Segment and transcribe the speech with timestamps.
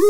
[0.00, 0.06] Hey,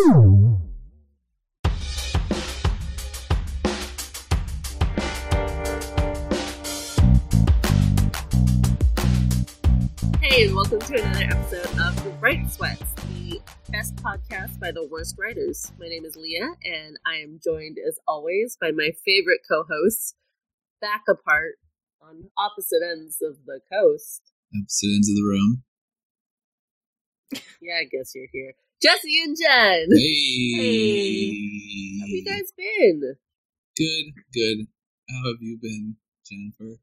[10.47, 13.41] and welcome to another episode of The Writing Sweats, the
[13.71, 15.73] best podcast by the worst writers.
[15.77, 20.15] My name is Leah, and I am joined, as always, by my favorite co hosts,
[20.81, 21.57] back apart
[22.01, 24.23] on opposite ends of the coast.
[24.55, 25.65] Opposite ends of the room.
[27.61, 28.55] Yeah, I guess you're here.
[28.83, 29.89] Jesse and Jen!
[29.93, 31.33] Hey.
[32.01, 33.17] How have you guys been?
[33.77, 34.67] Good, good.
[35.11, 35.97] How have you been,
[36.31, 36.79] Jennifer?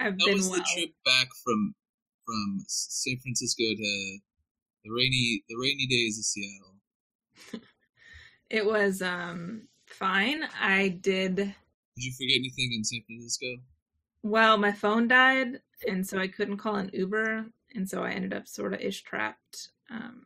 [0.00, 0.58] I've How been was well.
[0.60, 1.74] the trip back from
[2.26, 4.18] from San Francisco to
[4.84, 6.74] the rainy the rainy days of Seattle?
[8.50, 10.44] It was um fine.
[10.60, 11.54] I did Did
[11.96, 13.46] you forget anything in San Francisco?
[14.22, 18.32] well, my phone died and so I couldn't call an Uber and so I ended
[18.34, 19.70] up sort of ish trapped.
[19.90, 20.24] Um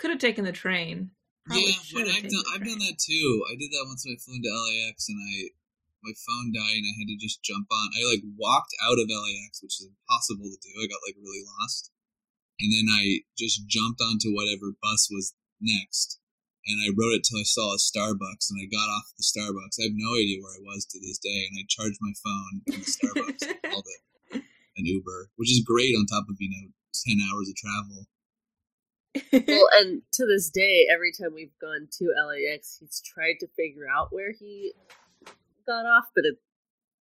[0.00, 1.12] could have taken the train.
[1.44, 3.44] Probably yeah, should but have I've done I've done that too.
[3.52, 5.52] I did that once when I flew into LAX and I
[6.00, 7.92] my phone died and I had to just jump on.
[7.92, 10.72] I like walked out of LAX, which is impossible to do.
[10.80, 11.92] I got like really lost.
[12.60, 16.16] And then I just jumped onto whatever bus was next.
[16.64, 19.80] And I rode it till I saw a Starbucks and I got off the Starbucks.
[19.80, 21.48] I have no idea where I was to this day.
[21.48, 24.44] And I charged my phone in the Starbucks and called it
[24.76, 26.72] an Uber, which is great on top of, you know,
[27.08, 28.08] 10 hours of travel.
[29.14, 33.86] Well, and to this day, every time we've gone to LAX, he's tried to figure
[33.88, 34.72] out where he
[35.66, 36.36] got off, but it,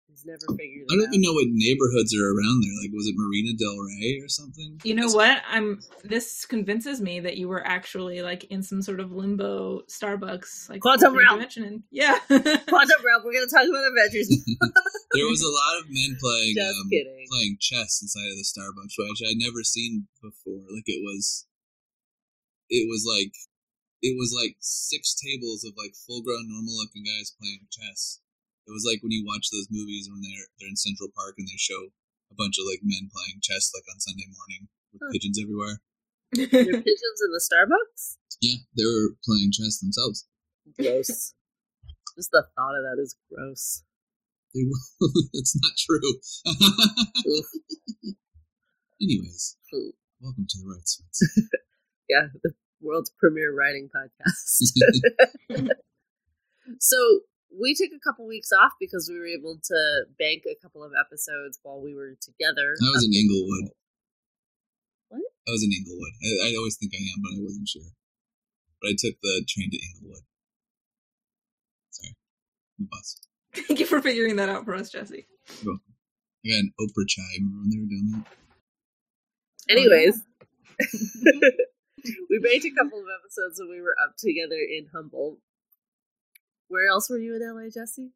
[0.08, 1.14] he's never figured it I don't out.
[1.14, 2.72] even know what neighborhoods are around there.
[2.82, 4.80] Like, was it Marina Del Rey or something?
[4.84, 5.42] You know what?
[5.50, 10.70] I'm this convinces me that you were actually like in some sort of limbo Starbucks
[10.70, 11.36] like Quantum realm.
[11.38, 11.84] dimension.
[11.92, 12.20] Yeah.
[12.28, 14.30] Quantum Realm, we're going to talk about Avengers.
[15.14, 16.90] there was a lot of men playing um,
[17.32, 20.62] playing chess inside of the Starbucks, which I'd never seen before.
[20.74, 21.46] Like it was,
[22.70, 23.34] it was like,
[24.02, 28.22] it was like six tables of like full grown normal looking guys playing chess.
[28.68, 31.48] It was like when you watch those movies when they're they're in Central Park and
[31.48, 31.94] they show
[32.32, 35.12] a bunch of like men playing chess like on Sunday morning with Huh.
[35.14, 35.82] pigeons everywhere.
[36.34, 38.18] There pigeons in the Starbucks?
[38.42, 40.26] Yeah, they were playing chess themselves.
[40.80, 41.34] Gross.
[42.18, 43.84] Just the thought of that is gross.
[44.54, 46.00] They were, that's not true.
[49.02, 49.58] Anyways,
[50.22, 51.40] welcome to the right Sweats.
[52.10, 54.70] Yeah, the world's premier writing podcast.
[56.80, 56.98] so
[57.60, 60.92] we took a couple weeks off because we were able to bank a couple of
[61.00, 62.76] episodes while we were together.
[62.82, 63.72] I was in Inglewood.
[65.10, 65.22] What?
[65.48, 66.14] I was in Inglewood.
[66.24, 67.90] I, I always think I am, but I wasn't sure.
[68.82, 70.24] But I took the train to Inglewood.
[71.92, 72.16] Sorry,
[72.80, 73.22] the bus.
[73.54, 75.28] Thank you for figuring that out for us, Jesse.
[75.50, 77.24] I got an Oprah chai.
[77.40, 78.26] Remember when they were doing that?
[78.28, 80.22] Oh, Anyways,
[80.82, 81.48] mm-hmm.
[82.30, 85.40] We made a couple of episodes when we were up together in Humboldt.
[86.68, 88.12] Where else were you in LA, Jesse?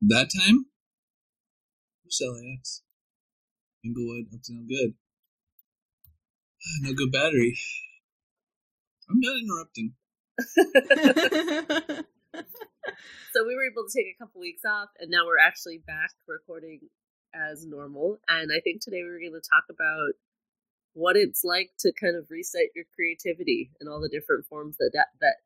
[0.00, 0.66] That time,
[2.02, 2.82] where's LAX?
[3.84, 4.94] Inglewood, up to no good.
[6.62, 7.58] Ah, no good battery.
[9.10, 9.94] I'm not interrupting.
[13.32, 16.12] So we were able to take a couple weeks off, and now we're actually back
[16.28, 16.80] recording
[17.32, 18.20] as normal.
[18.28, 20.12] And I think today we're going to talk about
[20.94, 24.90] what it's like to kind of reset your creativity and all the different forms that
[24.92, 25.36] that that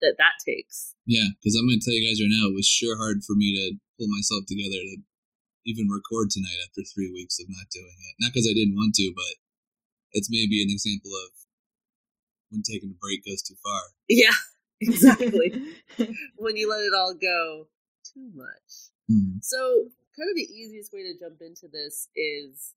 [0.00, 0.94] that, that takes.
[1.06, 3.34] Yeah, because I'm going to tell you guys right now, it was sure hard for
[3.34, 4.96] me to pull myself together to
[5.66, 8.14] even record tonight after three weeks of not doing it.
[8.20, 9.34] Not because I didn't want to, but
[10.12, 11.30] it's maybe an example of
[12.50, 13.82] when taking a break goes too far.
[14.08, 14.38] Yeah,
[14.80, 15.74] exactly.
[16.36, 17.68] when you let it all go
[18.06, 18.94] too much.
[19.10, 19.42] Mhm.
[19.42, 22.74] So, kind of the easiest way to jump into this is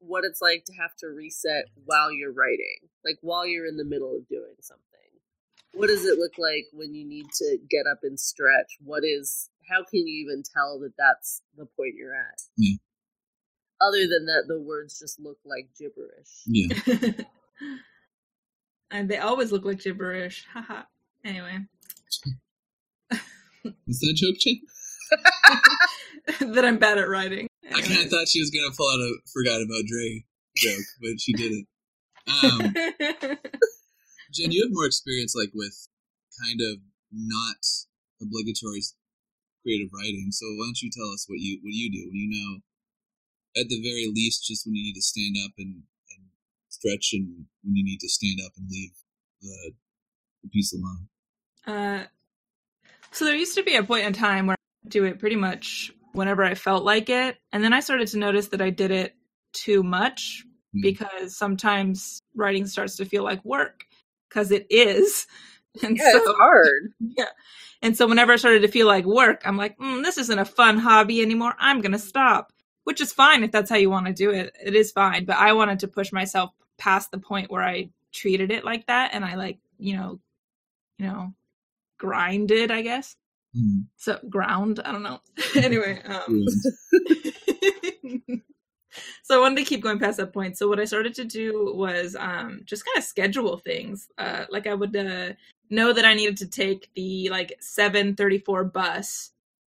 [0.00, 3.84] what it's like to have to reset while you're writing, like while you're in the
[3.84, 4.84] middle of doing something.
[5.74, 8.78] What does it look like when you need to get up and stretch?
[8.82, 12.42] What is, how can you even tell that that's the point you're at?
[12.56, 12.76] Yeah.
[13.80, 16.42] Other than that, the words just look like gibberish.
[16.46, 17.12] Yeah.
[18.90, 20.46] and they always look like gibberish.
[20.52, 20.82] Haha.
[21.24, 21.58] anyway.
[23.86, 24.60] Is that a joke, Jen?
[26.54, 27.47] that I'm bad at writing.
[27.66, 30.24] I kind of thought she was going to pull out a forgot about Dre
[30.56, 31.66] joke, but she didn't.
[32.28, 32.74] Um,
[34.32, 35.88] Jen, you have more experience like with
[36.44, 36.78] kind of
[37.12, 37.56] not
[38.20, 38.82] obligatory
[39.62, 40.28] creative writing.
[40.30, 42.60] So why don't you tell us what you what do you do when you know
[43.60, 46.26] at the very least just when you need to stand up and, and
[46.68, 48.92] stretch and when you need to stand up and leave
[49.42, 49.72] the,
[50.42, 51.08] the piece alone.
[51.66, 52.04] Uh,
[53.10, 55.92] so there used to be a point in time where I do it pretty much
[56.18, 59.16] whenever I felt like it, and then I started to notice that I did it
[59.54, 60.44] too much
[60.74, 60.82] Hmm.
[60.82, 63.84] because sometimes writing starts to feel like work.
[64.28, 65.26] because it is.
[65.82, 66.92] And Yeah, so, it's hard.
[67.00, 67.26] yeah.
[67.82, 70.44] And so whenever I started to feel like work, I'm like, mm, this isn't a
[70.44, 71.54] fun hobby anymore.
[71.58, 72.52] I'm going to stop,
[72.84, 74.54] which is fine if that's how you want to do it.
[74.62, 75.24] It is fine.
[75.24, 79.10] But I wanted to push myself past the point where I treated it like that.
[79.14, 80.20] And I like, you know,
[80.98, 81.32] you know,
[81.98, 83.16] grinded, I guess.
[83.54, 83.80] Hmm.
[83.96, 85.20] So ground, I don't know.
[85.56, 86.44] anyway, um,
[89.22, 90.58] so I wanted to keep going past that point.
[90.58, 94.08] So what I started to do was um, just kind of schedule things.
[94.18, 95.32] Uh, like I would uh,
[95.70, 99.30] know that I needed to take the like seven thirty four bus.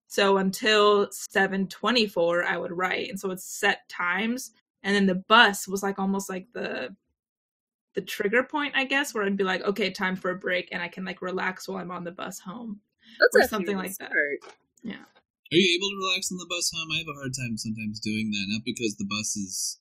[0.08, 4.52] So until seven twenty four, I would write, and so it's set times.
[4.84, 6.96] And then the bus was like almost like the
[7.96, 10.82] the trigger point, I guess, where I'd be like, okay, time for a break, and
[10.82, 12.82] I can like relax while I'm on the bus home.
[13.20, 14.12] That's Or something really like that.
[14.12, 14.56] smart.
[15.54, 16.92] Are you able to relax on the bus home?
[16.92, 18.46] I have a hard time sometimes doing that.
[18.50, 19.80] Not because the bus is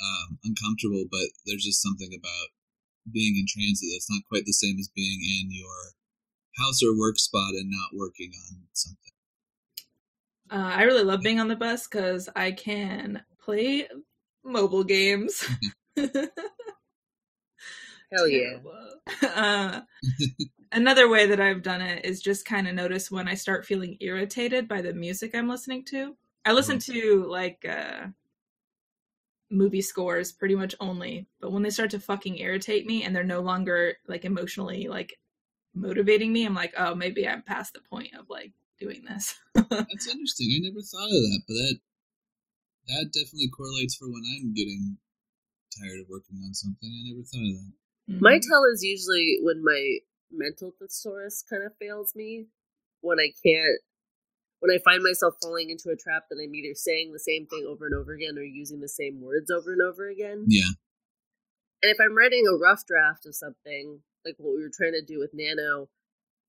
[0.00, 2.48] um, uncomfortable, but there's just something about
[3.10, 5.96] being in transit that's not quite the same as being in your
[6.58, 9.12] house or work spot and not working on something.
[10.50, 13.88] Uh, I really love being on the bus because I can play
[14.44, 15.44] mobile games.
[18.12, 18.58] Hell yeah.
[19.22, 19.80] Uh,
[20.70, 23.96] another way that I've done it is just kind of notice when I start feeling
[24.00, 26.14] irritated by the music I'm listening to.
[26.44, 28.08] I listen to like uh,
[29.50, 33.24] movie scores pretty much only, but when they start to fucking irritate me and they're
[33.24, 35.18] no longer like emotionally like
[35.74, 39.34] motivating me, I'm like, oh, maybe I'm past the point of like doing this.
[39.54, 40.52] That's interesting.
[40.54, 41.78] I never thought of that, but that
[42.88, 44.98] that definitely correlates for when I'm getting
[45.78, 46.88] tired of working on something.
[46.88, 47.72] I never thought of that.
[48.08, 48.18] Mm-hmm.
[48.20, 49.98] My tell is usually when my
[50.30, 52.46] mental thesaurus kind of fails me,
[53.00, 53.80] when I can't,
[54.60, 57.66] when I find myself falling into a trap that I'm either saying the same thing
[57.68, 60.46] over and over again or using the same words over and over again.
[60.48, 60.72] Yeah.
[61.82, 65.04] And if I'm writing a rough draft of something, like what we were trying to
[65.04, 65.88] do with Nano,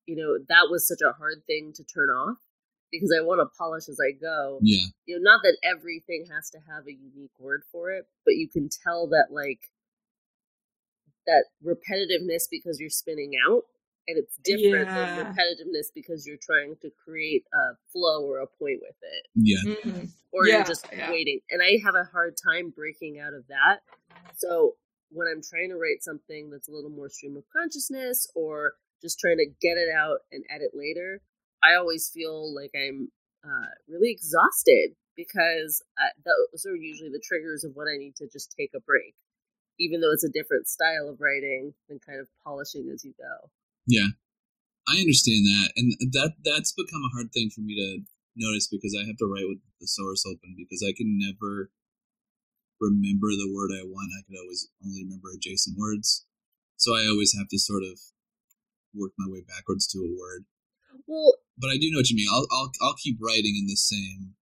[0.08, 2.38] you know, that was such a hard thing to turn off
[2.92, 4.60] because I want to polish as I go.
[4.64, 4.90] Yeah.
[5.06, 8.50] You know, not that everything has to have a unique word for it, but you
[8.50, 9.70] can tell that like
[11.30, 13.64] that repetitiveness because you're spinning out
[14.08, 15.16] and it's different Yeah.
[15.24, 19.58] than repetitiveness because you're trying to create a flow or a point with it Yeah.
[19.76, 20.10] Mhm.
[20.32, 21.12] or Yeah, you're just yeah.
[21.12, 21.42] waiting.
[21.52, 23.82] And I have a hard time breaking out of that.
[24.36, 24.78] So
[25.12, 29.20] when I'm trying to write something that's a little more stream of consciousness or just
[29.20, 31.22] trying to get it out and edit later,
[31.62, 33.12] I always feel like I'm
[33.44, 38.28] uh, really exhausted because uh, those are usually the triggers of when I need to
[38.28, 39.16] just take a break,
[39.80, 43.50] even though it's a different style of writing and kind of polishing as you go.
[43.88, 44.14] Yeah.
[44.88, 45.74] I understand that.
[45.78, 48.04] And that that's become a hard thing for me to
[48.36, 51.72] notice because I have to write with the source open because I can never
[52.80, 54.12] remember the word I want.
[54.18, 56.26] I could always only remember adjacent words.
[56.78, 58.00] So I always have to sort of
[58.96, 60.46] work my way backwards to a word.
[61.06, 62.30] Well, But I do know what you mean.
[62.32, 64.36] I'll I'll I'll keep writing in the same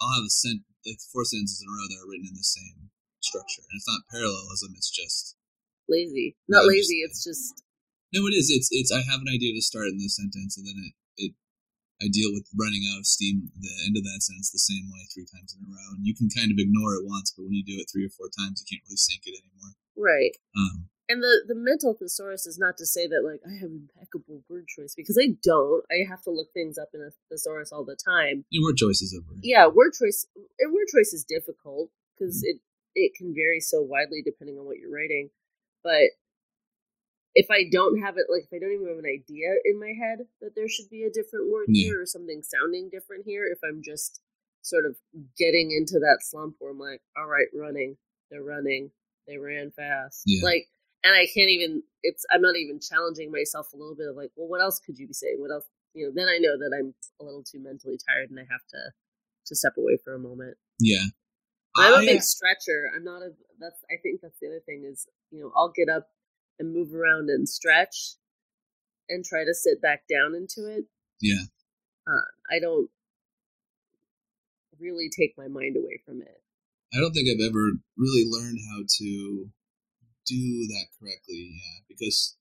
[0.00, 2.44] I'll have a sent like four sentences in a row that are written in the
[2.46, 2.90] same
[3.26, 3.62] structure.
[3.66, 5.34] And it's not parallelism, it's just
[5.90, 6.36] lazy.
[6.48, 7.44] Not lazy, just- it's just
[8.14, 8.48] No, it is.
[8.54, 8.90] It's it's.
[8.94, 11.32] I have an idea to start in this sentence, and then it it
[12.00, 14.86] I deal with running out of steam at the end of that sentence the same
[14.94, 17.44] way three times in a row, and you can kind of ignore it once, but
[17.44, 19.72] when you do it three or four times, you can't really sync it anymore.
[19.98, 20.34] right.
[20.56, 24.42] Um, And the the mental thesaurus is not to say that like I have impeccable
[24.48, 25.82] word choice because I don't.
[25.90, 28.44] I have to look things up in a thesaurus all the time.
[28.54, 29.34] your word choice is over.
[29.42, 30.26] Yeah, word choice
[30.60, 32.58] and word choice is difficult because it
[32.96, 35.30] it can vary so widely depending on what you're writing.
[35.84, 36.10] But
[37.34, 39.92] if I don't have it, like if I don't even have an idea in my
[39.92, 41.84] head that there should be a different word Yeah.
[41.88, 44.20] here or something sounding different here, if I'm just
[44.62, 44.96] sort of
[45.38, 47.98] getting into that slump where I'm like, all right, running,
[48.30, 48.90] they're running,
[49.28, 50.42] they ran fast, Yeah.
[50.42, 50.66] like,
[51.04, 51.82] and I can't even.
[52.02, 54.98] It's I'm not even challenging myself a little bit of like, well, what else could
[54.98, 55.36] you be saying?
[55.38, 55.66] What else?
[55.94, 58.66] You know, then I know that I'm a little too mentally tired and I have
[58.70, 58.78] to
[59.46, 60.56] to step away for a moment.
[60.80, 61.04] Yeah.
[61.78, 62.90] I'm a big stretcher.
[62.94, 63.30] I'm not a.
[63.60, 63.84] That's.
[63.90, 66.08] I think that's the other thing is you know I'll get up
[66.58, 68.16] and move around and stretch,
[69.08, 70.84] and try to sit back down into it.
[71.20, 71.44] yeah.
[72.06, 72.88] Uh, I don't
[74.78, 76.42] really take my mind away from it.
[76.94, 79.50] I don't think I've ever really learned how to
[80.26, 81.50] do that correctly.
[81.54, 82.36] Yeah, because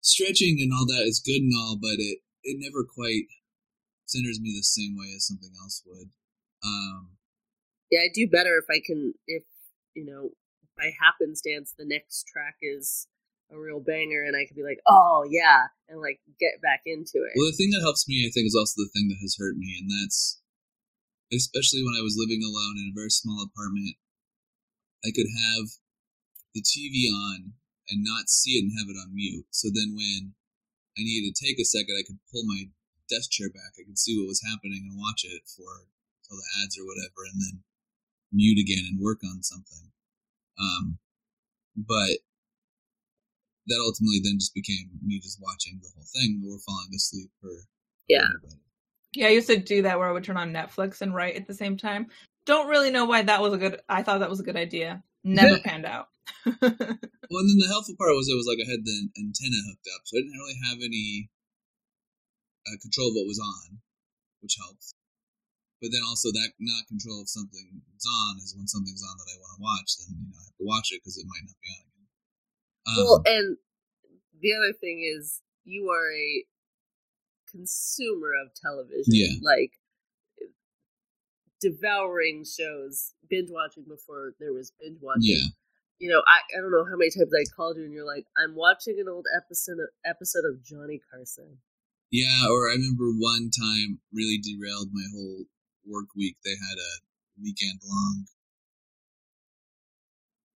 [0.00, 3.26] stretching and all that is good and all, but it it never quite
[4.06, 6.10] centers me the same way as something else would.
[6.64, 7.15] Um,
[7.90, 9.14] Yeah, I do better if I can.
[9.26, 9.44] If
[9.94, 10.30] you know,
[10.76, 13.06] by happenstance, the next track is
[13.50, 17.22] a real banger, and I could be like, oh yeah, and like get back into
[17.22, 17.34] it.
[17.36, 19.56] Well, the thing that helps me, I think, is also the thing that has hurt
[19.56, 20.40] me, and that's
[21.32, 23.96] especially when I was living alone in a very small apartment.
[25.04, 25.66] I could have
[26.54, 27.54] the TV on
[27.90, 29.46] and not see it and have it on mute.
[29.50, 30.34] So then when
[30.98, 32.70] I needed to take a second, I could pull my
[33.06, 33.78] desk chair back.
[33.78, 35.86] I could see what was happening and watch it for
[36.30, 37.62] all the ads or whatever, and then
[38.32, 39.90] mute again and work on something.
[40.58, 40.98] Um,
[41.76, 42.18] but
[43.66, 47.50] that ultimately then just became me just watching the whole thing or falling asleep for
[48.08, 48.24] Yeah.
[48.28, 48.60] everybody.
[49.12, 51.46] Yeah, I used to do that where I would turn on Netflix and write at
[51.46, 52.08] the same time.
[52.44, 53.80] Don't really know why that was a good.
[53.88, 55.02] I thought that was a good idea.
[55.24, 56.08] Never panned out.
[57.28, 59.88] Well, and then the helpful part was it was like I had the antenna hooked
[59.96, 61.28] up, so I didn't really have any
[62.68, 63.78] uh, control of what was on,
[64.42, 64.94] which helped.
[65.80, 69.28] But then also that not control of something is on is when something's on that
[69.28, 71.44] I want to watch, then you know I have to watch it because it might
[71.44, 72.06] not be on again.
[72.86, 73.46] Um, Well, and
[74.40, 76.44] the other thing is, you are a
[77.50, 79.12] consumer of television.
[79.12, 79.36] Yeah.
[79.42, 79.72] Like,
[81.60, 85.22] devouring shows, binge watching before there was binge watching.
[85.22, 85.48] yeah,
[85.98, 88.26] You know, I, I don't know how many times I called you and you're like,
[88.36, 91.58] I'm watching an old episode of, episode of Johnny Carson.
[92.10, 92.48] yeah.
[92.48, 95.44] Or I remember one time really derailed my whole
[95.86, 96.36] work week.
[96.44, 96.92] They had a
[97.40, 98.26] weekend long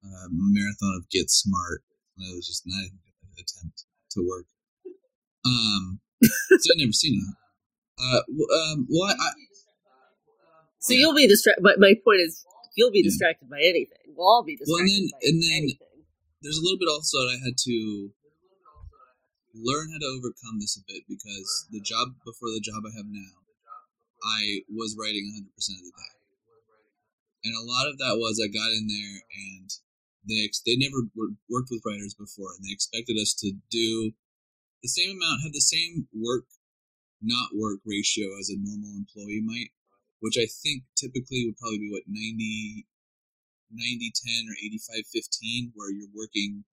[0.03, 1.83] uh, marathon of Get Smart.
[2.17, 4.45] And it was just not even an attempt to work.
[5.45, 7.36] Um, so I've never seen it.
[8.00, 8.21] Uh,
[8.74, 9.29] um, well, I, I,
[10.79, 11.00] So Yeah.
[11.00, 11.63] you'll be distracted.
[11.63, 12.45] But my point is,
[12.75, 13.09] you'll be Yeah.
[13.12, 14.15] distracted by anything.
[14.15, 16.03] We'll all be Well, distracted and then- by and then- anything.
[16.41, 18.12] there's a little bit also that I had to
[19.55, 23.07] learn how to overcome this a bit because the job before the job I have
[23.07, 23.31] now,
[24.24, 26.14] I was writing 100% of the day.
[27.46, 29.70] And a lot of that was I got in there and
[30.28, 31.08] they ex- they never
[31.48, 34.12] worked with writers before and they expected us to do
[34.84, 36.46] the same amount, have the same work
[37.22, 39.72] not work ratio as a normal employee might,
[40.20, 42.88] which I think typically would probably be what 90
[43.72, 46.66] 90 10 or 85 15 where you're working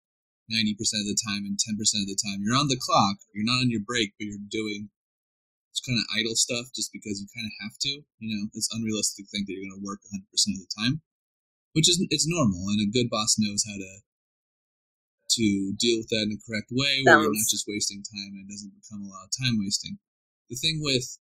[0.48, 0.72] 90%
[1.02, 3.70] of the time and 10% of the time you're on the clock you're not on
[3.70, 4.88] your break but you're doing
[5.86, 8.50] kind of idle stuff just because you kind of have to you know?
[8.52, 11.00] It's unrealistic to think that you're going to work 100% of the time
[11.72, 13.92] which is it's normal and a good boss knows how to
[15.28, 18.48] to deal with that in the correct way where you're not just wasting time and
[18.48, 19.98] it doesn't become a lot of time wasting.
[20.48, 21.18] The thing with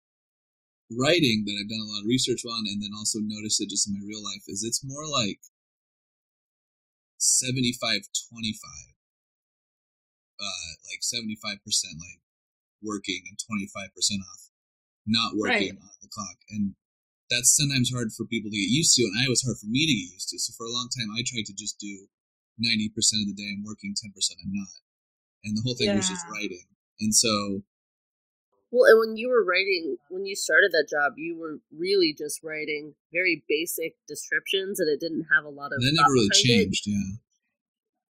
[0.90, 3.86] writing that I've done a lot of research on and then also noticed it just
[3.86, 5.38] in my real life is it's more like
[7.22, 8.98] 75 25
[10.40, 12.24] uh like 75% like
[12.82, 13.92] working and 25%
[14.24, 14.49] off
[15.10, 15.82] not working Right.
[15.82, 16.74] on the clock and
[17.30, 19.86] that's sometimes hard for people to get used to and i was hard for me
[19.86, 22.08] to get used to so for a long time i tried to just do
[22.62, 22.92] 90%
[23.24, 24.12] of the day i'm working 10%
[24.44, 24.82] i'm not
[25.44, 26.66] and the whole thing was just writing
[27.00, 27.64] and so
[28.72, 32.44] Well, and when you were writing, when you started that job, you were really just
[32.44, 35.82] writing very basic descriptions, and it didn't have a lot of.
[35.82, 36.54] that never really behind it.
[36.70, 37.18] changed yeah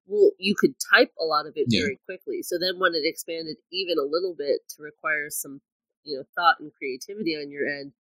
[0.07, 1.81] Well, you could type a lot of it Yeah.
[1.81, 2.43] very quickly.
[2.43, 5.61] So then, when it expanded even a little bit to require some,
[6.09, 7.93] you know, thought and creativity on your end,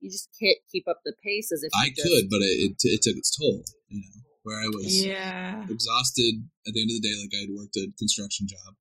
[0.00, 2.72] you just can't keep up the pace as if i you just, could but it,
[2.72, 3.60] it, it took its toll
[3.92, 5.68] you know where i was Yeah.
[5.68, 8.74] exhausted at the end of the day like i had worked a construction job.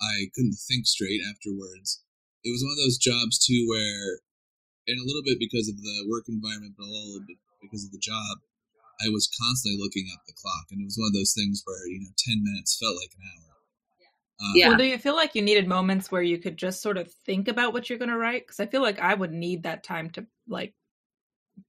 [0.00, 2.02] I couldn't think straight afterwards.
[2.46, 4.22] It was one of those jobs too where
[4.86, 7.92] and a little bit because of the work environment but a little bit because of
[7.92, 8.40] the job
[9.04, 11.84] i was constantly looking at the clock and it was one of those things where
[11.86, 13.47] you know 10 minutes felt like an hour
[14.40, 14.68] um, Yeah.
[14.68, 17.48] Well, do you feel like you needed moments where you could just sort of think
[17.48, 18.46] about what you're going to write?
[18.46, 20.74] Because I feel like I would need that time to like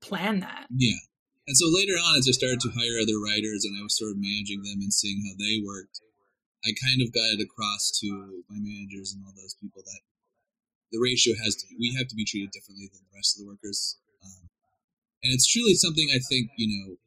[0.01, 0.67] plan that.
[0.69, 0.99] Yeah.
[1.47, 4.11] And so later on, as I started to hire other writers and I was sort
[4.11, 6.01] of managing them and seeing how they worked,
[6.63, 10.01] I kind of got it across to my managers and all those people that
[10.91, 13.45] the ratio has to be, we have to be treated differently than the rest of
[13.45, 13.97] the workers.
[14.21, 14.49] Um,
[15.23, 16.97] and it's truly something I think, you know,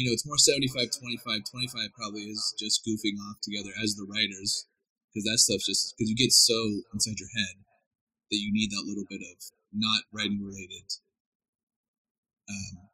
[0.00, 4.08] you know, it's more 75, 25, 25 probably is just goofing off together as the
[4.08, 4.64] writers
[5.12, 6.56] because that stuff's just, because you get so
[6.96, 7.60] inside your head
[8.32, 9.36] that you need that little bit of
[9.76, 10.88] not writing related
[12.48, 12.88] um,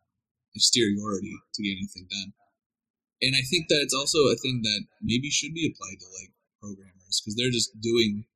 [0.59, 2.35] exteriority to get anything done.
[3.23, 6.35] And I think that it's also a thing that maybe should be applied to like
[6.59, 8.27] programmers because they're just doing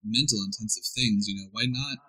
[0.00, 1.28] mental intensive things.
[1.28, 2.00] You know, why not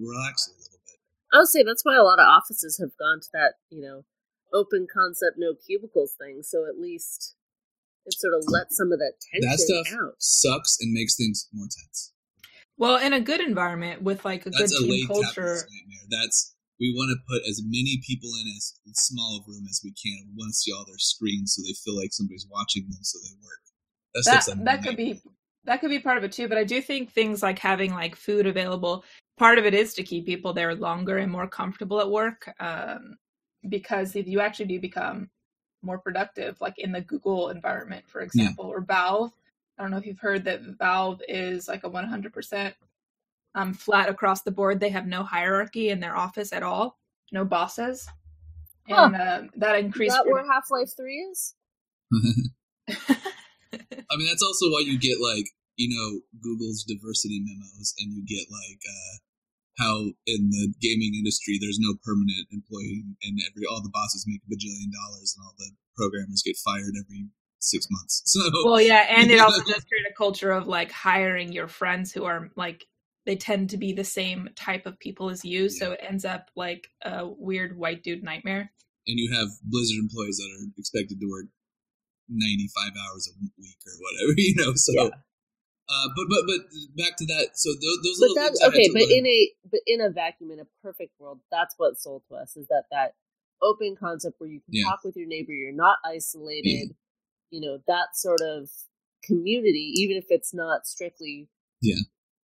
[0.00, 0.98] relax a little bit?
[1.36, 4.08] I'll say that's why a lot of offices have gone to that, you know,
[4.54, 6.42] open concept, no cubicles thing.
[6.42, 7.34] So at least
[8.06, 10.14] it sort of lets some of that tension That stuff out.
[10.18, 12.12] sucks and makes things more tense.
[12.76, 15.54] Well, in a good environment with like a That's a good late team culture.
[15.54, 16.06] nightmare.
[16.10, 19.92] That's we want to put as many people in as small of room as we
[19.92, 20.26] can.
[20.26, 23.18] We want to see all their screens so they feel like somebody's watching them, so
[23.22, 23.60] they work.
[24.14, 25.20] That, that that could be
[25.64, 28.14] that could be part of it too but i do think things like having like
[28.14, 29.04] food available
[29.38, 33.16] part of it is to keep people there longer and more comfortable at work um,
[33.68, 35.30] because if you actually do become
[35.82, 38.70] more productive, like in the Google environment, for example, yeah.
[38.70, 39.32] or Valve.
[39.78, 42.74] I don't know if you've heard that Valve is like a 100%
[43.54, 44.80] um, flat across the board.
[44.80, 46.98] They have no hierarchy in their office at all,
[47.32, 48.08] no bosses.
[48.88, 49.10] Huh.
[49.12, 50.14] And uh, that increased.
[50.14, 51.54] Is that where Half Life 3 is?
[52.88, 58.24] I mean, that's also why you get like, you know, Google's diversity memos and you
[58.24, 59.16] get like, uh,
[59.78, 64.42] how in the gaming industry there's no permanent employee and every all the bosses make
[64.42, 67.28] a bajillion dollars and all the programmers get fired every
[67.60, 68.22] six months.
[68.34, 72.12] So well, yeah, and it also does create a culture of like hiring your friends
[72.12, 72.86] who are like
[73.26, 75.68] they tend to be the same type of people as you, yeah.
[75.68, 78.70] so it ends up like a weird white dude nightmare.
[79.06, 81.46] And you have Blizzard employees that are expected to work
[82.28, 84.72] ninety five hours a week or whatever, you know.
[84.74, 85.08] So yeah.
[85.88, 86.60] Uh, but but but
[86.96, 87.50] back to that.
[87.54, 88.88] So those, those but that's okay.
[88.92, 89.18] But learn.
[89.18, 92.56] in a but in a vacuum, in a perfect world, that's what sold to us
[92.56, 93.14] is that that
[93.62, 94.84] open concept where you can yeah.
[94.84, 96.64] talk with your neighbor, you're not isolated.
[96.64, 96.94] Yeah.
[97.50, 98.70] You know that sort of
[99.24, 101.48] community, even if it's not strictly
[101.82, 102.00] yeah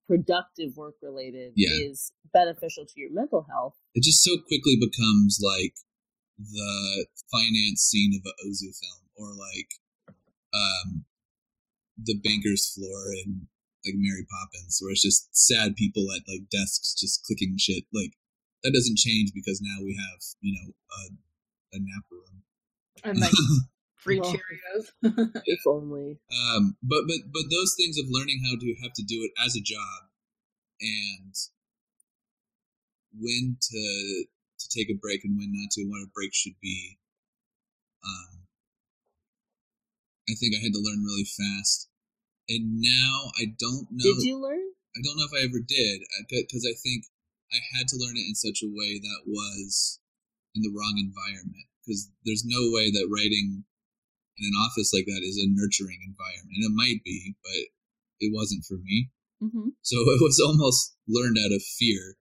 [0.06, 1.70] productive work related, yeah.
[1.72, 3.76] is beneficial to your mental health.
[3.94, 5.74] It just so quickly becomes like
[6.38, 9.68] the finance scene of an Ozu film, or like
[10.52, 11.04] um
[12.04, 13.48] the banker's floor in
[13.84, 17.84] like Mary Poppins, where it's just sad people at like desks just clicking shit.
[17.92, 18.12] Like
[18.62, 22.42] that doesn't change because now we have you know a, a nap room
[23.04, 23.32] and like
[23.96, 24.86] free well, Cheerios.
[25.44, 26.18] if only.
[26.30, 29.56] Um, but but but those things of learning how to have to do it as
[29.56, 30.10] a job
[30.80, 31.34] and
[33.18, 34.24] when to
[34.58, 36.98] to take a break and when not to, and what a break should be.
[38.04, 38.46] Um,
[40.28, 41.88] I think I had to learn really fast.
[42.52, 44.04] And now I don't know.
[44.04, 44.60] Did you learn?
[44.60, 47.08] I don't know if I ever did because I think
[47.48, 50.00] I had to learn it in such a way that was
[50.54, 51.64] in the wrong environment.
[51.80, 53.64] Because there's no way that writing
[54.38, 56.54] in an office like that is a nurturing environment.
[56.60, 57.72] And it might be, but
[58.20, 59.10] it wasn't for me.
[59.42, 59.74] Mm-hmm.
[59.82, 62.16] So it was almost learned out of fear.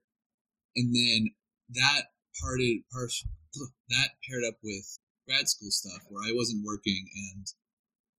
[0.76, 1.36] And then
[1.76, 2.10] that
[2.42, 3.12] parted, part,
[3.90, 7.46] that paired up with grad school stuff where I wasn't working and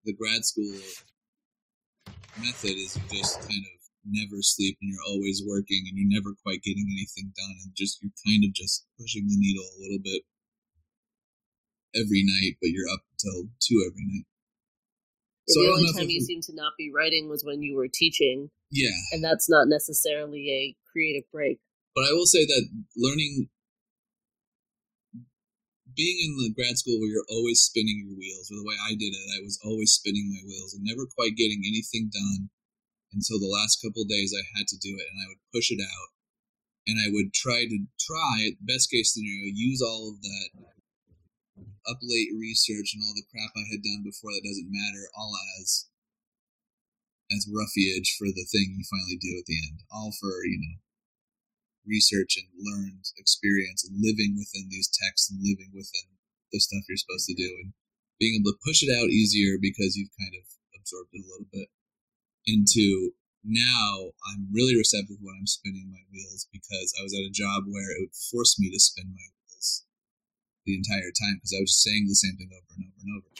[0.04, 0.78] the grad school
[2.38, 6.62] method is just kind of never sleep and you're always working and you're never quite
[6.62, 10.22] getting anything done and just you're kind of just pushing the needle a little bit
[11.94, 14.26] every night, but you're up until two every night.
[15.46, 17.88] Yeah, so the only time you seem to not be writing was when you were
[17.92, 18.50] teaching.
[18.70, 18.94] Yeah.
[19.12, 21.58] And that's not necessarily a creative break.
[21.94, 23.48] But I will say that learning
[25.94, 28.94] being in the grad school where you're always spinning your wheels, or the way I
[28.94, 32.50] did it, I was always spinning my wheels and never quite getting anything done
[33.12, 35.80] until the last couple days I had to do it, and I would push it
[35.80, 36.10] out,
[36.86, 40.48] and I would try to try, best case scenario, use all of that
[41.90, 45.36] up late research and all the crap I had done before that doesn't matter, all
[45.60, 45.88] as
[47.30, 50.76] as roughage for the thing you finally do at the end, all for you know
[51.86, 56.14] research and learned experience and living within these texts and living within
[56.52, 57.72] the stuff you're supposed to do and
[58.20, 60.44] being able to push it out easier because you've kind of
[60.78, 61.68] absorbed it a little bit
[62.46, 67.34] into now I'm really receptive when I'm spinning my wheels because I was at a
[67.34, 69.82] job where it would force me to spin my wheels
[70.62, 73.12] the entire time because I was just saying the same thing over and over and
[73.18, 73.30] over.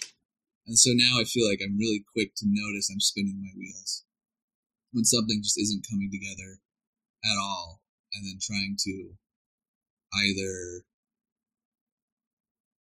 [0.66, 4.02] And so now I feel like I'm really quick to notice I'm spinning my wheels
[4.90, 6.58] when something just isn't coming together
[7.22, 7.81] at all
[8.14, 9.16] and then trying to
[10.12, 10.84] either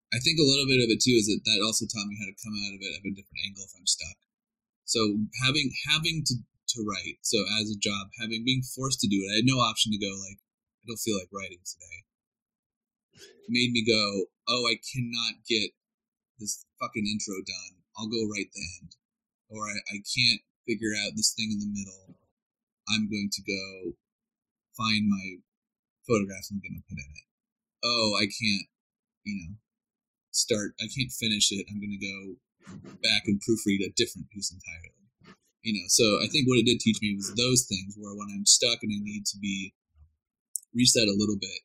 [0.08, 2.24] I think a little bit of it too is that that also taught me how
[2.24, 4.16] to come out of it at a different angle if I'm stuck.
[4.88, 6.34] So having having to
[6.76, 9.60] to write, so as a job, having being forced to do it, I had no
[9.60, 11.98] option to go like I don't feel like writing today.
[13.48, 15.72] Made me go, oh, I cannot get
[16.38, 17.80] this fucking intro done.
[17.96, 18.96] I'll go write the end,
[19.48, 22.16] or I, I can't figure out this thing in the middle.
[22.88, 23.96] I'm going to go
[24.78, 25.42] find my
[26.06, 27.26] photographs I'm going to put in it.
[27.84, 28.66] Oh, I can't,
[29.26, 29.54] you know,
[30.30, 31.66] start, I can't finish it.
[31.68, 34.94] I'm going to go back and proofread a different piece entirely.
[35.62, 38.28] You know, so I think what it did teach me was those things where when
[38.32, 39.74] I'm stuck and I need to be
[40.74, 41.60] reset a little bit,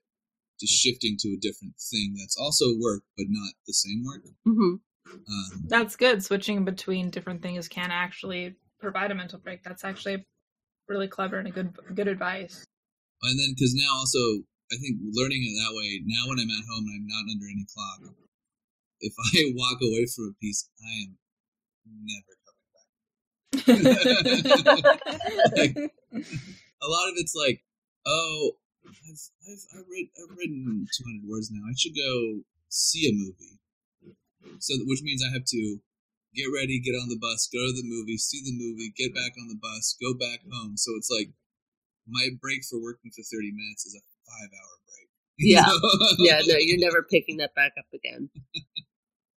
[0.60, 4.24] just shifting to a different thing that's also work, but not the same work.
[4.48, 4.76] Mm-hmm.
[5.14, 6.24] Um, that's good.
[6.24, 9.64] Switching between different things can actually provide a mental break.
[9.64, 10.26] That's actually
[10.88, 12.66] really clever and a good good advice
[13.24, 14.20] and then because now also
[14.72, 16.02] I think learning it that way.
[16.06, 18.16] Now when I'm at home and I'm not under any clock,
[19.02, 21.18] if I walk away from a piece, I am
[22.04, 24.02] never coming back.
[25.58, 25.76] like,
[26.82, 27.64] a lot of it's like,
[28.08, 28.58] oh,
[28.88, 31.62] I've I've I've, read, I've written 200 words now.
[31.68, 33.60] I should go see a movie.
[34.60, 35.78] So which means I have to
[36.36, 39.34] get ready, get on the bus, go to the movie, see the movie, get back
[39.40, 40.76] on the bus, go back home.
[40.76, 41.30] So it's like
[42.08, 45.10] my break for working for 30 minutes is a five hour break.
[45.40, 45.66] Yeah.
[46.20, 48.30] Yeah, no, you're never picking that back up again.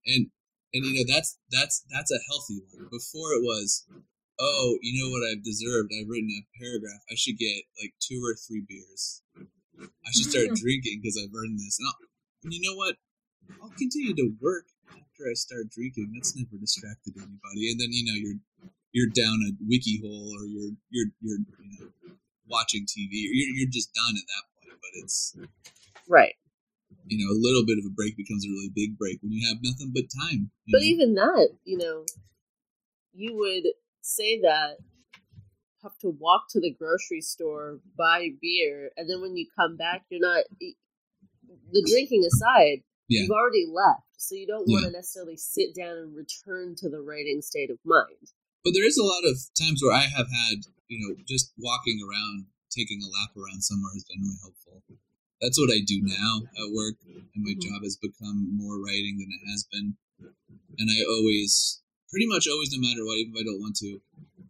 [0.04, 0.28] and
[0.74, 2.88] and you know that's that's that's a healthy one.
[2.90, 3.86] Before it was,
[4.38, 5.90] oh, you know what I've deserved.
[5.96, 7.00] I've written a paragraph.
[7.10, 9.22] I should get like two or three beers.
[9.80, 11.78] I should start drinking because I've earned this.
[11.80, 11.98] And, I'll,
[12.44, 12.96] and you know what?
[13.62, 16.12] I'll continue to work after I start drinking.
[16.14, 17.72] That's never distracted anybody.
[17.72, 18.40] And then you know you're
[18.92, 21.88] you're down a wiki hole or you're you're you're you know
[22.48, 24.80] watching TV you're you're just done at that point.
[24.80, 25.36] But it's
[26.08, 26.34] Right.
[27.06, 29.46] you know a little bit of a break becomes a really big break when you
[29.48, 30.50] have nothing but time.
[30.70, 30.86] But know?
[30.86, 32.04] even that, you know,
[33.12, 34.76] you would say that
[35.82, 40.04] have to walk to the grocery store, buy beer, and then when you come back,
[40.10, 42.82] you're not the drinking aside.
[43.08, 43.22] Yeah.
[43.22, 44.88] You've already left, so you don't want Yeah.
[44.90, 48.32] to necessarily sit down and return to the writing state of mind.
[48.64, 51.98] But there is a lot of times where I have had, you know, just walking
[52.02, 54.82] around, taking a lap around somewhere has been really helpful.
[55.40, 57.62] That's what I do now at work, and my Mhm.
[57.62, 59.96] job has become more writing than it has been.
[60.78, 64.00] And I always, pretty much always, no matter what, even if I don't want to,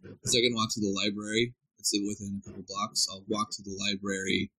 [0.03, 1.55] because I can walk to the library.
[1.79, 3.07] It's within a couple blocks.
[3.09, 4.51] I'll walk to the library,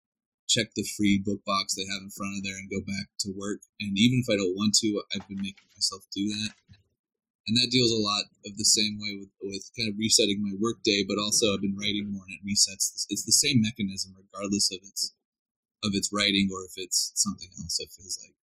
[0.48, 3.32] check the free book box they have in front of there, and go back to
[3.32, 3.62] work.
[3.80, 6.54] And even if I don't want to, I've been making myself do that
[7.48, 10.52] and that deals a lot of the same way with, with kind of resetting my
[10.60, 13.08] work day but also i've been writing more and it resets.
[13.08, 15.16] It's the same mechanism regardless of its
[15.82, 18.36] of its writing or if it's something else it feels like.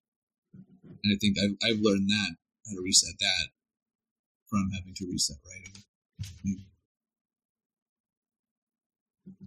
[1.05, 3.47] And i think i've, I've learned that how to reset that
[4.49, 5.85] from having to reset writing.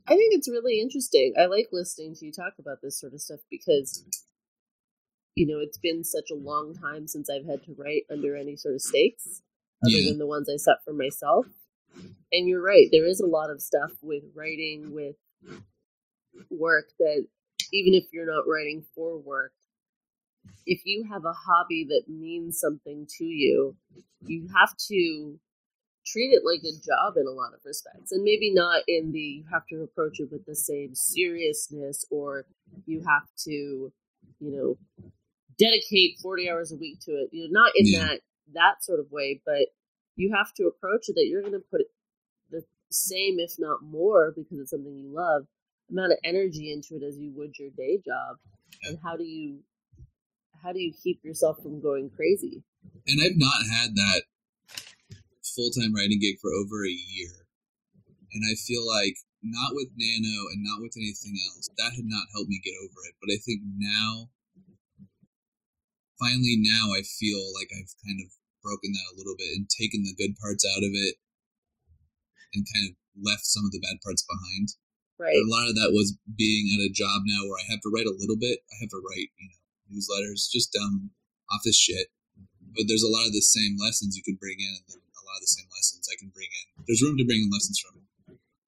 [0.08, 1.34] I think it's really interesting.
[1.40, 4.06] I like listening to you talk about this sort of stuff because,
[5.36, 8.56] you know, it's been such a long time since I've had to write under any
[8.56, 9.42] sort of stakes
[9.84, 10.10] other Yeah.
[10.10, 11.46] than the ones I set for myself.
[12.32, 15.16] And you're right, there is a lot of stuff with writing, with
[16.50, 17.26] work that
[17.74, 19.54] even if you're not writing for work,
[20.66, 23.76] if you have a hobby that means something to you,
[24.26, 25.40] you have to
[26.06, 29.20] treat it like a job in a lot of respects and maybe not in the
[29.20, 32.46] you have to approach it with the same seriousness or
[32.86, 33.92] you have to you
[34.40, 34.78] know
[35.60, 38.00] dedicate 40 hours a week to it you know not in Yeah.
[38.08, 38.22] that
[38.54, 39.68] that sort of way but
[40.16, 41.82] you have to approach it that you're going to put
[42.50, 45.44] the same if not more because it's something you love
[45.90, 48.38] amount of energy into it as you would your day job
[48.84, 49.60] and how do you
[50.64, 52.64] how do you keep yourself from going crazy?
[53.08, 54.24] And i've not had that
[55.56, 57.48] full-time writing gig for over a year
[58.34, 62.30] and i feel like not with nano and not with anything else that had not
[62.34, 64.30] helped me get over it but i think now
[66.20, 68.30] finally now i feel like i've kind of
[68.64, 71.16] broken that a little bit and taken the good parts out of it
[72.54, 74.78] and kind of left some of the bad parts behind.
[75.18, 77.90] Right a lot of that was being at a job now where i have to
[77.90, 78.62] write a little bit.
[78.70, 81.10] I have to write you know newsletters just dumb
[81.50, 82.14] office shit.
[82.78, 85.26] But there's a lot of the same lessons you can bring in and then a
[85.26, 86.86] lot of the same lessons i can bring in.
[86.86, 88.06] There's room to bring in lessons from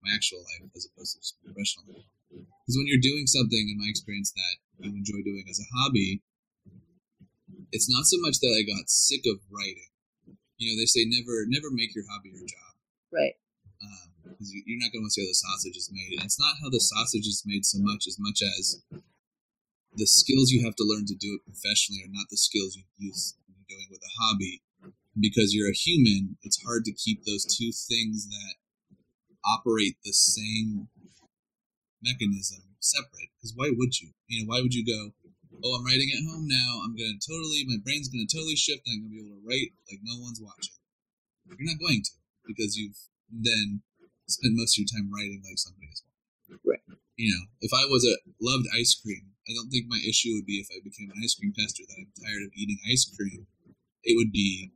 [0.02, 2.10] my actual life as opposed to just professional life.
[2.34, 6.22] Because when you're doing something in my experience that you enjoy doing as a hobby
[7.72, 9.90] it's not so much that i got sick of writing
[10.58, 12.74] you know they say never never make your hobby your job
[13.12, 13.36] right
[13.82, 16.18] um, because you, you're not going to see how the sausage is made.
[16.18, 18.82] And it's not how the sausage is made so much as much as
[19.94, 22.84] the skills you have to learn to do it professionally are not the skills you
[22.98, 24.62] use when you're doing with a hobby.
[25.20, 28.56] Because you're a human, it's hard to keep those two things that
[29.44, 30.88] operate the same
[32.02, 33.34] mechanism separate.
[33.36, 34.12] Because why would you?
[34.28, 35.14] You know, why would you go?
[35.64, 36.82] Oh, I'm writing at home now.
[36.84, 38.84] I'm gonna totally, my brain's gonna totally shift.
[38.88, 40.76] And I'm gonna be able to write like no one's watching.
[41.48, 42.14] You're not going to
[42.46, 42.98] because you've
[43.30, 43.82] then
[44.28, 46.62] spent most of your time writing like somebody is watching.
[46.66, 46.84] Right.
[47.18, 50.46] You know, if I was a loved ice cream, I don't think my issue would
[50.46, 53.46] be if I became an ice cream tester that I'm tired of eating ice cream.
[54.04, 54.72] It would be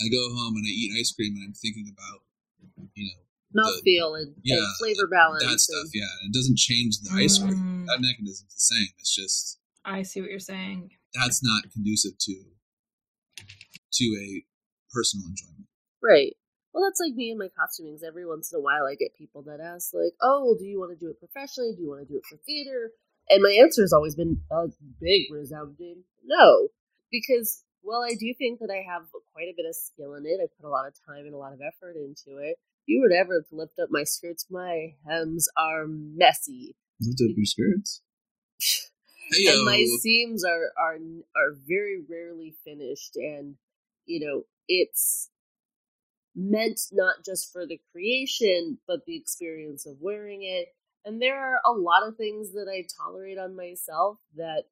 [0.00, 2.22] I go home and I eat ice cream and I'm thinking about,
[2.94, 5.86] you know, mouthfeel and, yeah, and flavor balance that and- stuff.
[5.94, 7.54] Yeah, it doesn't change the ice cream.
[7.54, 8.88] Mm, That mechanism's the same.
[8.98, 9.57] It's just
[9.88, 10.90] I see what you're saying.
[11.14, 12.44] that's not conducive to
[13.92, 14.44] to a
[14.92, 15.66] personal enjoyment.
[16.02, 16.36] Right.
[16.72, 18.04] Well, that's like me and my costumings.
[18.06, 20.78] Every once in a while, I get people that ask, like, "Oh, well, do you
[20.78, 21.74] want to do it professionally?
[21.74, 22.92] Do you want to do it for theater?"
[23.30, 24.68] And my answer has always been a
[25.00, 26.68] big resounding no,
[27.10, 30.40] because well, I do think that I have quite a bit of skill in it.
[30.42, 32.58] I put a lot of time and a lot of effort into it.
[32.58, 36.76] If you were to ever lift up my skirts, my hems are messy.
[37.00, 38.02] Lift up your skirts.
[39.32, 39.52] Heyo.
[39.54, 40.96] and my seams are are
[41.36, 43.56] are very rarely finished and
[44.06, 45.30] you know it's
[46.34, 50.68] meant not just for the creation but the experience of wearing it
[51.04, 54.64] and there are a lot of things that i tolerate on myself that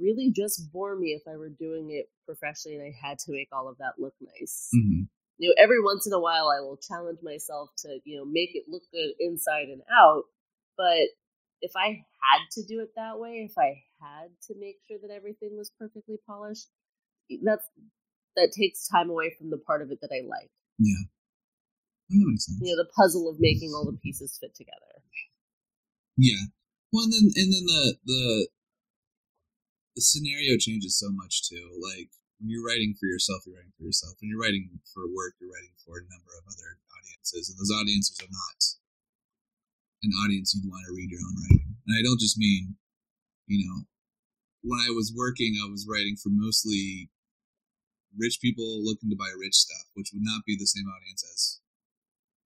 [0.00, 3.48] really just bore me if i were doing it professionally and i had to make
[3.52, 5.08] all of that look nice Mhm.
[5.36, 8.54] you know every once in a while i will challenge myself to you know make
[8.54, 10.24] it look good inside and out
[10.78, 11.08] but
[11.62, 11.88] if i
[12.22, 15.70] had to do it that way if i had to make sure that everything was
[15.78, 16.68] perfectly polished
[17.44, 17.66] that's
[18.36, 21.04] that takes time away from the part of it that i like Yeah.
[22.08, 22.58] That makes sense.
[22.60, 25.02] you know the puzzle of making all the pieces fit together
[26.16, 26.50] Yeah.
[26.92, 28.48] Well, and then and then the the
[29.96, 31.62] the scenario changes so much too.
[31.78, 34.14] Like when you're writing for yourself, you're writing for yourself.
[34.20, 37.70] When you're writing for work, you're writing for a number of other audiences, and those
[37.70, 38.58] audiences are not
[40.02, 41.76] an audience you'd want to read your own writing.
[41.86, 42.76] And I don't just mean,
[43.46, 43.84] you know,
[44.62, 47.10] when I was working, I was writing for mostly
[48.16, 51.60] rich people looking to buy rich stuff, which would not be the same audience as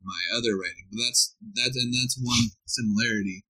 [0.03, 0.87] my other writing.
[0.90, 3.45] But that's that, and that's one similarity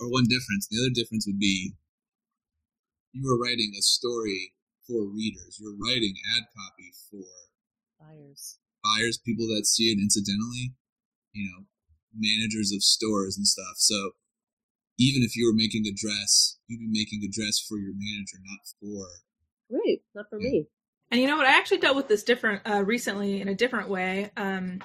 [0.00, 0.68] or one difference.
[0.68, 1.74] The other difference would be
[3.12, 4.52] you were writing a story
[4.86, 5.58] for readers.
[5.60, 7.24] You're writing ad copy for
[7.98, 10.74] buyers buyers, people that see it incidentally,
[11.32, 11.66] you know,
[12.14, 13.76] managers of stores and stuff.
[13.76, 14.12] So
[14.98, 18.38] even if you were making a dress, you'd be making a dress for your manager,
[18.44, 19.08] not for
[19.70, 20.50] right not for Yeah.
[20.50, 20.66] me
[21.10, 21.46] And you know what?
[21.46, 24.30] I actually dealt with this different uh, recently in a different way.
[24.36, 24.80] Um,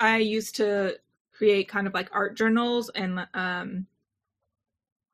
[0.00, 0.98] I used to
[1.32, 3.86] create kind of like art journals and um,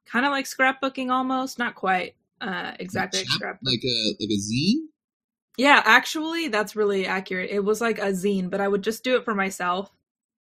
[0.06, 4.38] kind of like scrapbooking almost, not quite uh, exactly like chap- like a like a
[4.38, 4.86] zine.
[5.56, 7.50] Yeah, actually, that's really accurate.
[7.50, 9.90] It was like a zine, but I would just do it for myself,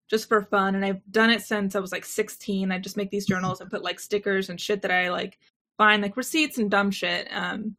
[0.10, 0.76] just for fun.
[0.76, 2.72] And I've done it since I was like 16.
[2.72, 5.38] I just make these journals and put like stickers and shit that I like
[5.78, 7.28] find, like receipts and dumb shit.
[7.32, 7.76] Um,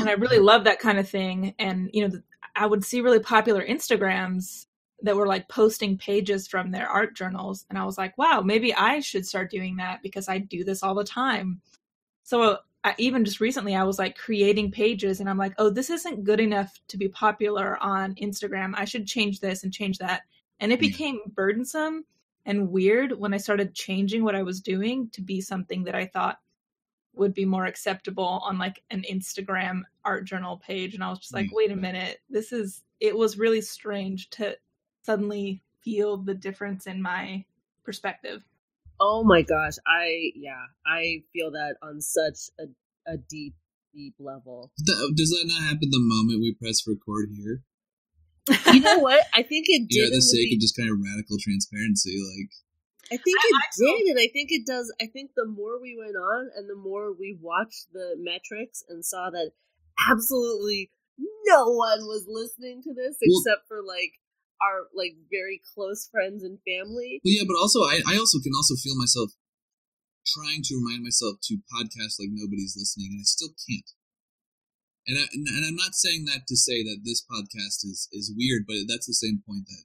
[0.00, 1.54] and I really love that kind of thing.
[1.58, 2.20] And you know,
[2.54, 4.66] I would see really popular Instagrams
[5.02, 8.72] that were like posting pages from their art journals, and I was like, wow, maybe
[8.74, 11.60] I should start doing that because I do this all the time.
[12.22, 15.90] So I, even just recently, I was like creating pages, and I'm like, oh, this
[15.90, 18.74] isn't good enough to be popular on Instagram.
[18.76, 20.22] I should change this and change that.
[20.62, 20.82] And it mm.
[20.82, 22.06] became burdensome
[22.46, 26.06] and weird when I started changing what I was doing to be something that I
[26.06, 26.38] thought
[27.14, 30.94] would be more acceptable on like an Instagram art journal page.
[30.94, 31.80] And I was just like, wait a mm.
[31.80, 34.56] minute, this is, it was really strange to
[35.02, 37.44] suddenly feel the difference in my
[37.84, 38.42] perspective.
[39.00, 42.64] oh my gosh i yeah i feel that on such a,
[43.12, 43.54] a deep
[43.92, 47.62] deep level Does that not happen the moment we press record here?
[48.72, 50.60] You know what i think it You know, did for the in the sake of
[50.60, 52.50] just kind of radical transparency, like
[53.12, 53.84] I think I it like so.
[53.84, 54.88] did, and I think it does.
[54.96, 59.04] I think the more we went on, and the more we watched the metrics and
[59.04, 59.50] saw that
[60.08, 60.88] absolutely
[61.44, 64.16] no one was listening to this Well- except for like
[64.64, 67.20] our like very close friends and family.
[67.22, 69.32] Well, yeah, but also I, I also can also feel myself
[70.24, 73.90] trying to remind myself to podcast like nobody's listening, and I still can't.
[75.06, 78.32] And I, and, and I'm not saying that to say that this podcast is is
[78.36, 79.84] weird, but that's the same point that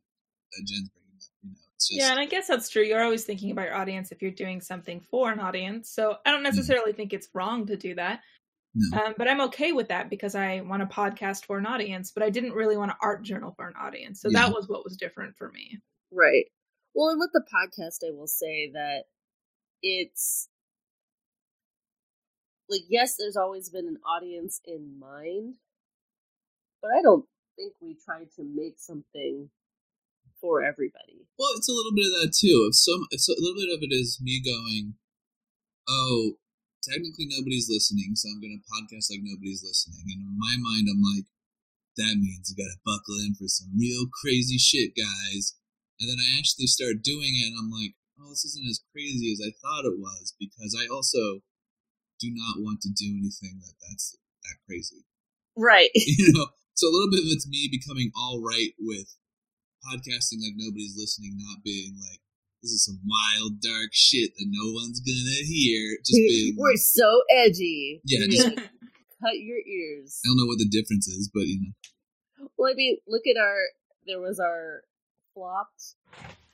[0.51, 1.23] that Jen's bringing up.
[1.43, 2.83] You know, it's just Yeah, and I guess that's true.
[2.83, 5.89] You're always thinking about your audience if you're doing something for an audience.
[5.89, 8.21] So I don't necessarily think it's wrong to do that.
[8.75, 8.97] No.
[9.05, 12.21] Um, but I'm okay with that because I want a podcast for an audience, but
[12.21, 14.21] I didn't really want an art journal for an audience.
[14.21, 14.41] So Yeah.
[14.45, 15.79] that was what was different for me.
[16.11, 16.45] Right.
[16.93, 19.05] Well, and with the podcast, I will say that
[19.81, 20.47] it's
[22.69, 25.55] like yes, there's always been an audience in mind,
[26.81, 27.25] but I don't
[27.55, 29.49] think we tried to make something
[30.39, 31.25] for everybody.
[31.37, 32.67] Well, it's a little bit of that too.
[32.69, 34.95] If some, if so, a little bit of it is me going,
[35.87, 36.37] "Oh,
[36.83, 41.01] technically nobody's listening, so I'm to podcast like nobody's listening." And in my mind, I'm
[41.01, 41.25] like,
[41.97, 45.55] "That means you got to buckle in for some real crazy shit, guys."
[45.99, 49.31] And then I actually start doing it, and I'm like, "Oh, this isn't as crazy
[49.31, 51.41] as I thought it was," because I also
[52.19, 55.05] do not want to do anything that that's that crazy.
[55.55, 55.89] Right.
[55.95, 59.15] you know so a little bit of it's me becoming all right with
[59.85, 62.19] podcasting like nobody's listening not being like
[62.61, 67.21] this is some wild dark shit that no one's gonna hear just being We're so
[67.35, 68.01] edgy.
[68.05, 68.55] Yeah, just-
[69.23, 70.19] cut your ears.
[70.23, 73.39] i don't know what the difference is but you know Well, I mean, look at
[73.41, 73.57] our.
[74.05, 74.83] There was our
[75.33, 75.95] flopped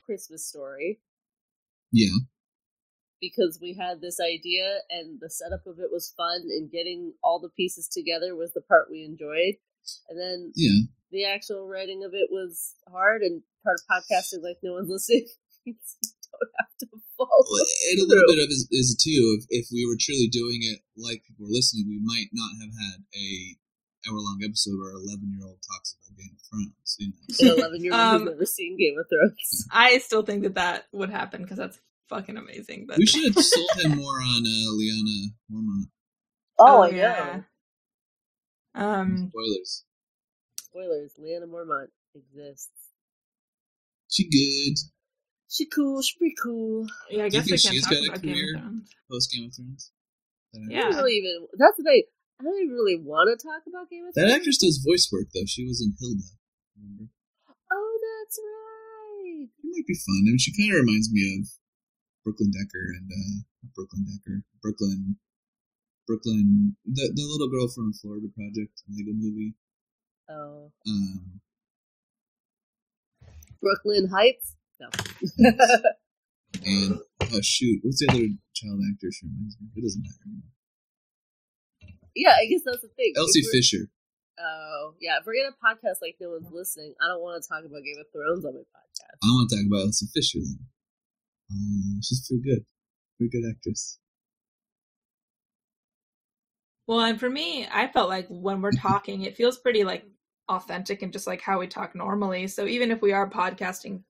[0.06, 0.99] Christmas story
[1.91, 2.15] yeah
[3.24, 7.40] because we had this idea and the setup of it was fun and getting all
[7.40, 9.56] the pieces together was the part we enjoyed.
[10.10, 14.58] And then yeah the actual writing of it was hard and part of podcasting like
[14.64, 15.30] no one's listening.
[15.64, 19.38] you don't have to follow Well, and a little bit of is, is too.
[19.40, 22.74] If, if we were truly doing it like people were listening, we might not have
[22.74, 23.56] had a
[24.10, 26.98] hour long episode where eleven year old talks about Game of Thrones.
[27.00, 27.54] You know?
[27.54, 29.68] An 11 year old Um, who's never seen Game of Thrones.
[29.72, 32.86] I still think that that would happen because that's fucking amazing.
[32.88, 35.86] But We should have sold him more on uh, Lyanna Mormont.
[36.60, 37.42] Oh, Oh, I yeah.
[38.76, 39.84] um, Spoilers.
[40.62, 42.70] Spoilers: Lyanna Mormont exists.
[44.10, 44.78] She good
[45.50, 46.02] She cool.
[46.02, 46.88] She pretty cool.
[47.10, 48.54] yeah, I guess we think can't she's talk got a about Game of career?
[48.62, 48.89] Thrones.
[49.10, 49.92] post Game of Thrones.
[50.54, 50.82] That I Yeah.
[50.89, 51.48] don't really even.
[51.58, 52.04] That's the thing.
[52.39, 54.30] I don't even really want to talk about Game of Thrones.
[54.30, 55.46] That actress does voice work though.
[55.48, 56.30] She was in Hilda.
[56.78, 57.10] Remember?
[57.72, 59.50] Oh, that's right.
[59.50, 60.26] It might be fun.
[60.26, 61.50] I mean, she kind of reminds me of
[62.24, 63.36] Brooklyn Decker and uh,
[63.76, 65.18] Brooklyn Decker, Brooklyn,
[66.08, 69.56] Brooklyn, the the little girl from Florida Project, Lego movie.
[70.30, 71.42] Oh, Um,
[73.62, 74.56] Brooklyn Heights.
[74.80, 74.90] No.
[76.66, 79.68] and oh shoot, what's the other child actor she reminds me?
[79.76, 80.24] It doesn't matter.
[80.28, 80.52] anymore.
[82.16, 83.14] yeah, I guess that's the thing.
[83.18, 83.88] Elsie Fisher.
[84.40, 85.20] Oh, yeah.
[85.20, 88.00] If we're gonna podcast like no one's listening, I don't want to talk about Game
[88.00, 89.18] of Thrones on my podcast.
[89.24, 90.60] I want to talk about Elsie Fisher then.
[91.51, 92.65] Um, she's pretty good,
[93.17, 93.99] pretty good actress.
[96.88, 100.06] Well, and for me, I felt like when we're talking, it feels pretty like
[100.49, 102.47] authentic and just like how we talk normally.
[102.47, 104.03] So even if we are podcasting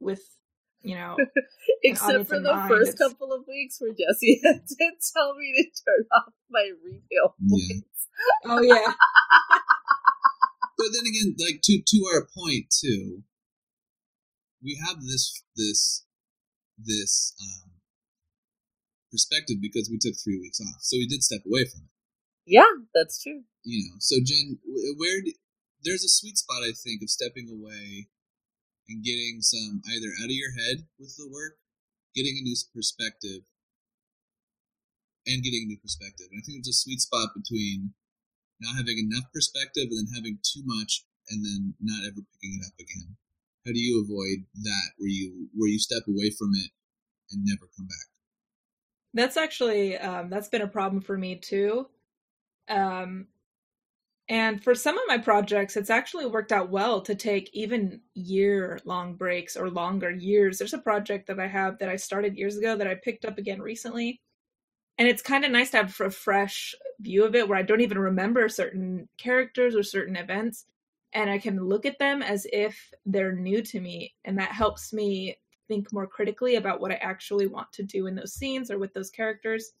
[0.00, 0.20] with,
[0.82, 1.16] you know,
[1.82, 5.52] Except for the mind, first it's- couple of weeks where Jesse had to tell me
[5.56, 7.76] to turn off my retail Yeah.
[8.46, 8.92] oh yeah,
[10.78, 13.22] But then again, like to to our point too,
[14.62, 16.04] we have this this
[16.78, 17.70] this um,
[19.10, 21.94] perspective because we took three weeks off, so we did step away from it.
[22.46, 23.42] Yeah, that's true.
[23.64, 24.58] You know, so Jen,
[24.96, 25.34] where d
[25.82, 28.08] there's a sweet spot I think of stepping away
[28.88, 31.58] and getting some either out of your head with the work,
[32.14, 33.42] getting a new perspective,
[35.26, 36.26] and getting a new perspective.
[36.30, 37.94] And I think there's a sweet spot between
[38.60, 42.66] not having enough perspective and then having too much and then not ever picking it
[42.66, 43.16] up again.
[43.66, 46.70] How do you avoid that where you where you step away from it
[47.32, 48.06] and never come back?
[49.16, 51.86] that's actually um, that's been a problem for me too.
[52.68, 53.28] Um,
[54.28, 58.80] and for some of my projects, it's actually worked out well to take even year
[58.84, 60.58] long breaks or longer years.
[60.58, 63.38] There's a project that I have that I started years ago that I picked up
[63.38, 64.20] again recently.
[64.98, 67.82] And it's kind of nice to have a fresh view of it where I don't
[67.82, 70.66] even remember certain characters or certain events.
[71.16, 74.14] And I can look at them as if they're new to me.
[74.26, 78.14] And that helps me think more critically about what I actually want to do in
[78.14, 79.72] those scenes or with those characters.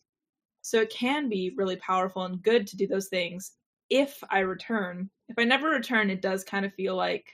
[0.62, 3.52] So it can be really powerful and good to do those things
[3.90, 5.10] if I return.
[5.28, 7.30] If I never return, it does kind of feel like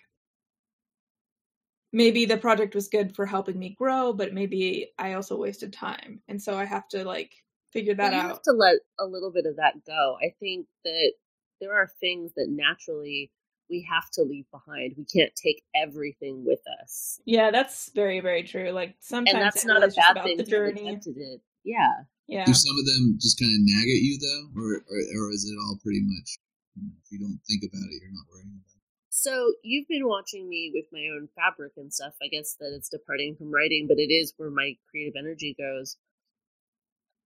[1.93, 6.21] maybe the project was good for helping me grow, but maybe I also wasted time.
[6.27, 7.33] And so I have to like
[7.73, 8.27] figure that you out.
[8.27, 10.17] have to let a little bit of that go.
[10.21, 11.12] I think that
[11.61, 13.31] there are things that naturally
[13.72, 14.92] we have to leave behind.
[14.98, 17.18] We can't take everything with us.
[17.24, 18.70] Yeah, that's very, very true.
[18.70, 21.00] Like sometimes and that's it not a just bad about thing the journey.
[21.00, 21.40] it.
[21.64, 22.04] Yeah.
[22.28, 22.44] Yeah.
[22.44, 25.48] Do some of them just kind of nag at you though, or, or or is
[25.50, 26.38] it all pretty much?
[26.76, 28.82] you know, If you don't think about it, you're not worrying about it.
[29.08, 32.12] So you've been watching me with my own fabric and stuff.
[32.22, 35.96] I guess that it's departing from writing, but it is where my creative energy goes.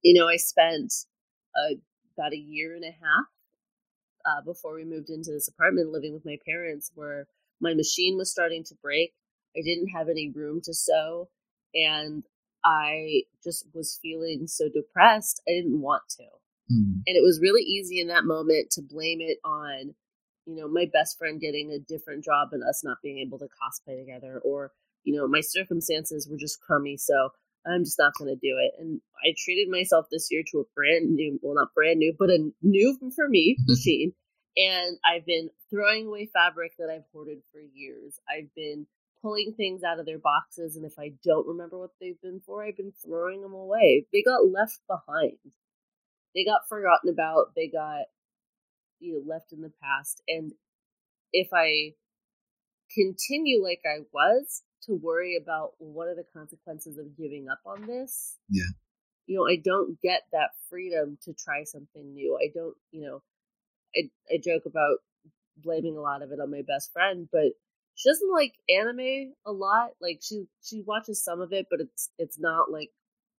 [0.03, 0.93] You know, I spent
[1.55, 1.75] uh,
[2.17, 3.27] about a year and a half
[4.27, 7.29] uh, before we moved into this apartment living with my parents, where
[7.61, 9.13] my machine was starting to break.
[9.57, 11.29] I didn't have any room to sew,
[11.75, 12.25] and
[12.65, 15.43] I just was feeling so depressed.
[15.49, 16.25] I didn't want to
[16.71, 17.01] Hmm.
[17.07, 19.95] and it was really easy in that moment to blame it on
[20.47, 23.47] you know my best friend getting a different job and us not being able to
[23.47, 24.73] cosplay together or
[25.05, 27.31] you know my circumstances were just crummy so
[27.67, 28.73] i'm just not going to do it.
[28.79, 32.31] And i treated myself this year to a brand new well not brand new but
[32.31, 33.73] a new for me mm-hmm.
[33.73, 34.13] machine.
[34.57, 38.19] And i've been throwing away fabric that i've hoarded for years.
[38.29, 38.87] I've been
[39.23, 42.63] pulling things out of their boxes and if i don't remember what they've been for
[42.63, 44.07] i've been throwing them away.
[44.13, 45.39] They got left behind.
[46.35, 47.55] They got forgotten about.
[47.57, 48.07] They got
[49.01, 50.23] you know left in the past.
[50.29, 50.53] And
[51.33, 51.93] if i
[52.95, 57.61] continue like i was to worry about well, what are the consequences of giving up
[57.67, 58.65] on this Yeah.
[59.27, 63.23] you know i don't get that freedom to try something new i don't you know
[63.97, 64.99] i, I joke about
[65.57, 67.53] blaming a lot of it on my best friend but
[67.95, 72.11] she doesn't like anime a lot like she she watches some of it but it's
[72.19, 72.91] it's not like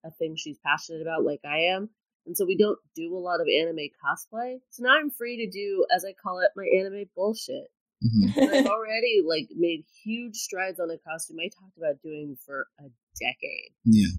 [0.04, 1.90] a thing she's passionate about like i am
[2.28, 4.60] and so we don't do a lot of anime cosplay.
[4.68, 7.68] So now I'm free to do, as I call it, my anime bullshit.
[8.02, 8.38] Mhm.
[8.54, 12.84] I've already like made huge strides on a costume I talked about doing for a
[13.18, 13.72] decade.
[13.84, 14.14] Yeah.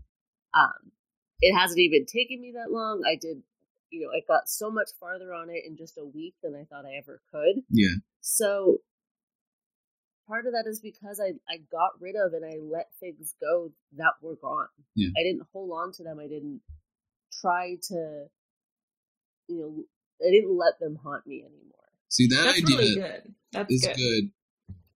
[0.53, 0.91] Um,
[1.41, 3.03] it hasn't even taken me that long.
[3.07, 3.43] I did,
[3.89, 6.65] you know, I got so much farther on it in just a week than I
[6.65, 7.63] thought I ever could.
[7.69, 7.95] Yeah.
[8.19, 8.80] So
[10.27, 13.71] part of that is because I, I got rid of and I let things go
[13.97, 14.67] that were gone.
[14.95, 15.09] Yeah.
[15.17, 16.19] I didn't hold on to them.
[16.19, 16.61] I didn't
[17.41, 18.25] try to,
[19.47, 19.84] you know,
[20.21, 21.78] I didn't let them haunt me anymore.
[22.10, 23.22] See that That's idea really good.
[23.53, 23.95] That's is good.
[23.97, 24.24] good.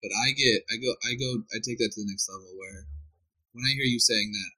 [0.02, 2.86] but I get, I go, I go, I take that to the next level where
[3.54, 4.52] when I hear you saying that,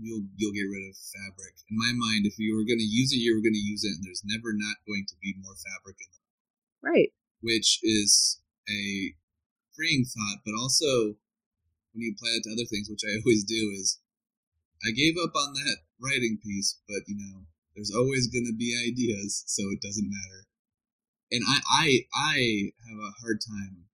[0.00, 1.54] you'll you'll get rid of fabric.
[1.68, 3.82] In my mind, if you were going to use it, you were going to use
[3.84, 6.22] it, and there's never not going to be more fabric in it,
[6.82, 7.10] Right.
[7.42, 8.38] which is
[8.70, 9.14] a
[9.74, 10.40] freeing thought.
[10.46, 11.18] But also,
[11.92, 13.98] when you apply it to other things, which I always do, is
[14.86, 17.42] I gave up on that writing piece, but you know,
[17.74, 20.46] there's always going to be ideas, so it doesn't matter.
[21.32, 22.36] And I, I, I
[22.90, 23.84] have a hard time.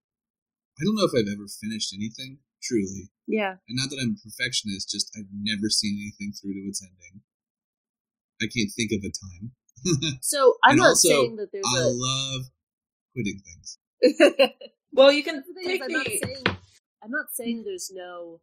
[0.80, 3.56] I don't know if I've ever finished anything truly, Yeah.
[3.68, 4.90] and not that I'm a perfectionist.
[4.90, 7.22] Just I've never seen anything through to its ending.
[8.42, 9.52] I can't think of a time.
[10.22, 12.42] So I'm And not also, saying that there's I a love
[13.14, 13.78] quitting things.
[14.92, 16.42] Well, you can thing take I'm not saying
[17.04, 18.40] I'm not saying there's no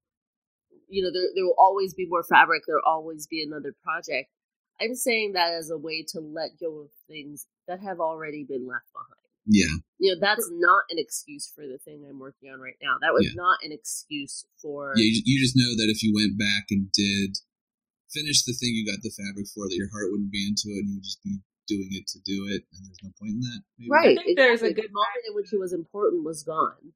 [0.88, 4.30] you know, there there will always be more fabric, there'll always be another project.
[4.80, 8.68] I'm saying that as a way to let go of things that have already been
[8.68, 9.24] left behind.
[9.46, 12.96] Yeah, You know, that's not an excuse for the thing I'm working on right now.
[13.02, 13.36] That was Yeah.
[13.36, 15.04] not an excuse for yeah.
[15.04, 17.38] You, you just know that if you went back and did
[18.10, 20.86] finish the thing you got the fabric for, that your heart wouldn't be into it,
[20.86, 23.42] and you would just be doing it to do it, and there's no point in
[23.42, 23.62] that.
[23.78, 23.90] Maybe?
[23.92, 24.18] Right.
[24.18, 26.94] I think there's a good the moment in which it was important was gone.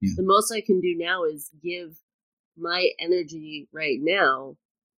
[0.00, 0.14] Yeah.
[0.16, 2.00] The most I can do now is give
[2.56, 4.56] my energy right now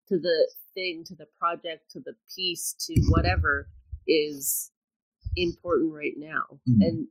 [0.09, 3.11] to the thing, to the project, to the piece, to mm-hmm.
[3.11, 3.69] whatever
[4.13, 4.71] is
[5.37, 6.61] important right now.
[6.69, 6.83] Mhm.
[6.83, 7.09] And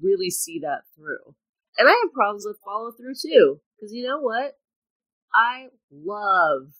[0.00, 1.34] really see that through.
[1.78, 3.60] And I have problems with follow through too.
[3.76, 4.58] Because you know what?
[5.34, 6.72] I love,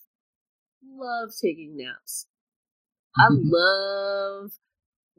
[0.85, 2.27] love taking naps.
[3.17, 4.53] I love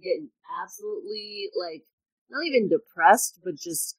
[0.01, 0.29] getting
[0.63, 1.85] absolutely like
[2.29, 3.97] not even depressed, but just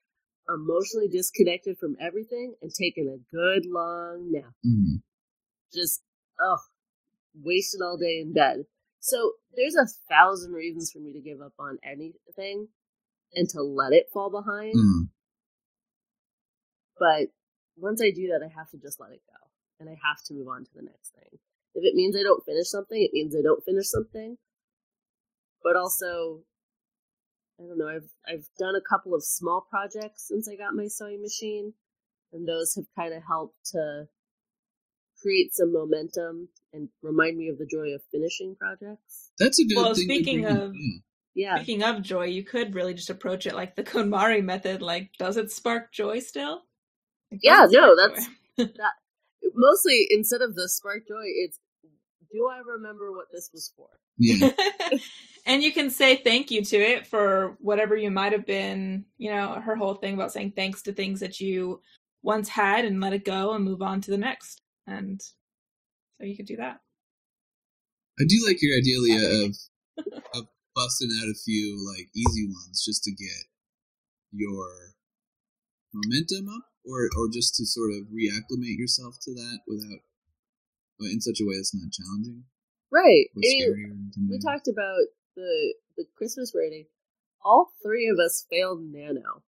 [0.48, 4.54] emotionally disconnected from everything and taking a good long nap.
[4.66, 5.02] Mhm.
[5.74, 6.02] Just
[6.40, 6.58] oh,
[7.34, 8.66] wasted all day in bed.
[9.00, 12.68] So there's a thousand reasons for me to give up on anything
[13.34, 14.74] and to let it fall behind.
[14.76, 15.10] Mhm.
[16.98, 17.32] But
[17.76, 19.48] once I do that, I have to just let it go
[19.80, 21.40] and I have to move on to the next thing.
[21.74, 24.36] If it means I don't finish something, it means I don't finish something.
[25.62, 26.44] But also,
[27.58, 27.88] I don't know.
[27.88, 31.74] I've I've done a couple of small projects since I got my sewing machine,
[32.32, 34.08] and those have kind of helped to
[35.22, 39.30] create some momentum and remind me of the joy of finishing projects.
[39.38, 39.94] That's a good Well, thing.
[39.94, 40.98] to speaking of- yeah.
[41.32, 44.82] Yeah, Speaking of joy, you could really just approach it like the KonMari method.
[44.82, 46.62] Like, does it spark joy still?
[47.30, 48.92] Like, Yeah, no, that's- that.
[49.54, 51.58] mostly instead of the spark joy, it's
[52.32, 53.88] do I remember what this was for?
[54.18, 54.50] yeah.
[55.46, 59.30] and you can say thank you to it for whatever you might have been, you
[59.30, 61.80] know, her whole thing about saying thanks to things that you
[62.22, 64.60] once had and let it go and move on to the next.
[64.90, 66.80] And so you could do that.
[68.18, 69.56] I do like your idea, Leah, of
[70.34, 73.44] of busting out a few like easy ones just to get
[74.32, 74.94] your
[75.94, 80.00] momentum up, or or just to sort of reacclimate yourself to that without
[81.00, 82.44] in such a way that's not challenging
[82.92, 83.26] Right.
[83.36, 86.86] I mean, we talked about the the Christmas rating.
[87.44, 89.42] All three of us failed Nano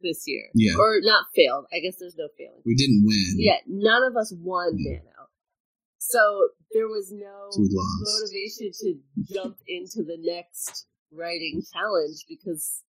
[0.00, 0.48] this year.
[0.54, 0.74] Yeah.
[0.78, 1.66] Or not failed.
[1.72, 2.62] I guess there's no failing.
[2.64, 4.98] we didn't win, Yeah, none of us won Yeah.
[4.98, 5.28] Nano.
[5.98, 8.98] So there was no so motivation to
[9.32, 12.82] jump into the next writing challenge because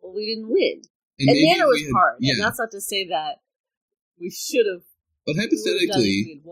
[0.00, 0.82] well, we didn't win.
[1.18, 2.16] And, maybe Nano was had- hard.
[2.20, 3.40] Yeah, And that's not to say that
[4.18, 4.82] we should have
[5.26, 6.42] but we would have done it if hypothetically,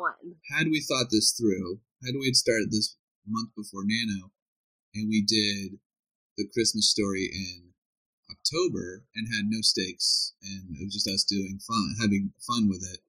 [0.57, 2.96] had we thought this through, had we had started this
[3.28, 4.32] month before Nano,
[4.94, 5.78] and we did
[6.38, 7.71] the Christmas story in
[8.43, 12.82] October and had no stakes, and it was just us doing fun, having fun with
[12.82, 13.01] it,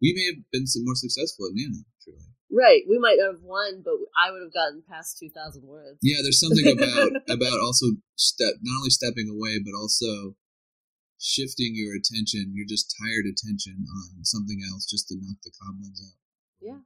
[0.00, 1.82] we may have been some more successful at Nano.
[2.02, 2.82] Truly, Right.
[2.88, 5.98] We might have won, but I would have gotten past two thousand words.
[6.02, 6.22] yeah.
[6.22, 10.36] There's something about about also step not only stepping away, but also
[11.18, 16.00] shifting your attention, your just tired attention on something else, just to knock the cobwebs
[16.04, 16.18] out.
[16.60, 16.80] Yeah.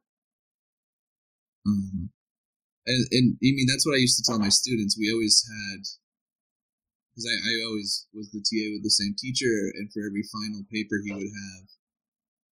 [1.67, 2.11] Um,
[2.87, 4.97] and, and I mean that's what I used to tell my students.
[4.99, 5.85] We always had
[7.11, 10.63] because I, I always was the TA with the same teacher, and for every final
[10.71, 11.67] paper he would have,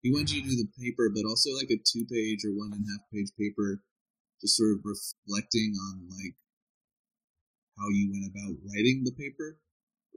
[0.02, 2.74] he wanted you to do the paper, but also like a two page or one
[2.74, 3.82] and a half page paper,
[4.40, 6.34] just sort of reflecting on like
[7.78, 9.58] how you went about writing the paper,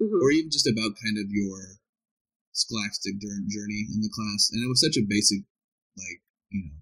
[0.02, 0.22] Mhm.
[0.22, 1.78] or even just about kind of your
[2.54, 4.50] scholastic journey in the class.
[4.52, 5.44] And it was such a basic,
[5.96, 6.82] like you know,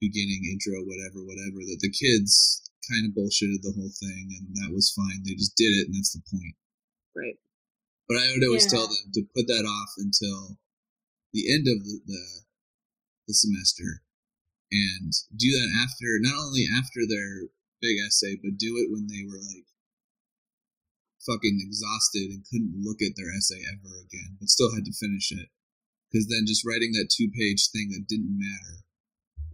[0.00, 1.64] beginning intro, whatever, whatever.
[1.64, 5.22] That the kids kind of bullshitted the whole thing, and that was fine.
[5.24, 6.54] They just did it, and that's the point.
[7.14, 7.38] Right.
[8.08, 8.78] But I would always Yeah.
[8.78, 10.58] tell them to put that off until
[11.32, 12.24] the end of the, the
[13.26, 14.04] the semester,
[14.70, 17.48] and do that after not only after their
[17.80, 19.64] big essay, but do it when they were like
[21.24, 25.32] fucking exhausted and couldn't look at their essay ever again, but still had to finish
[25.32, 25.48] it.
[26.12, 28.84] Because then just writing that two page thing that didn't matter,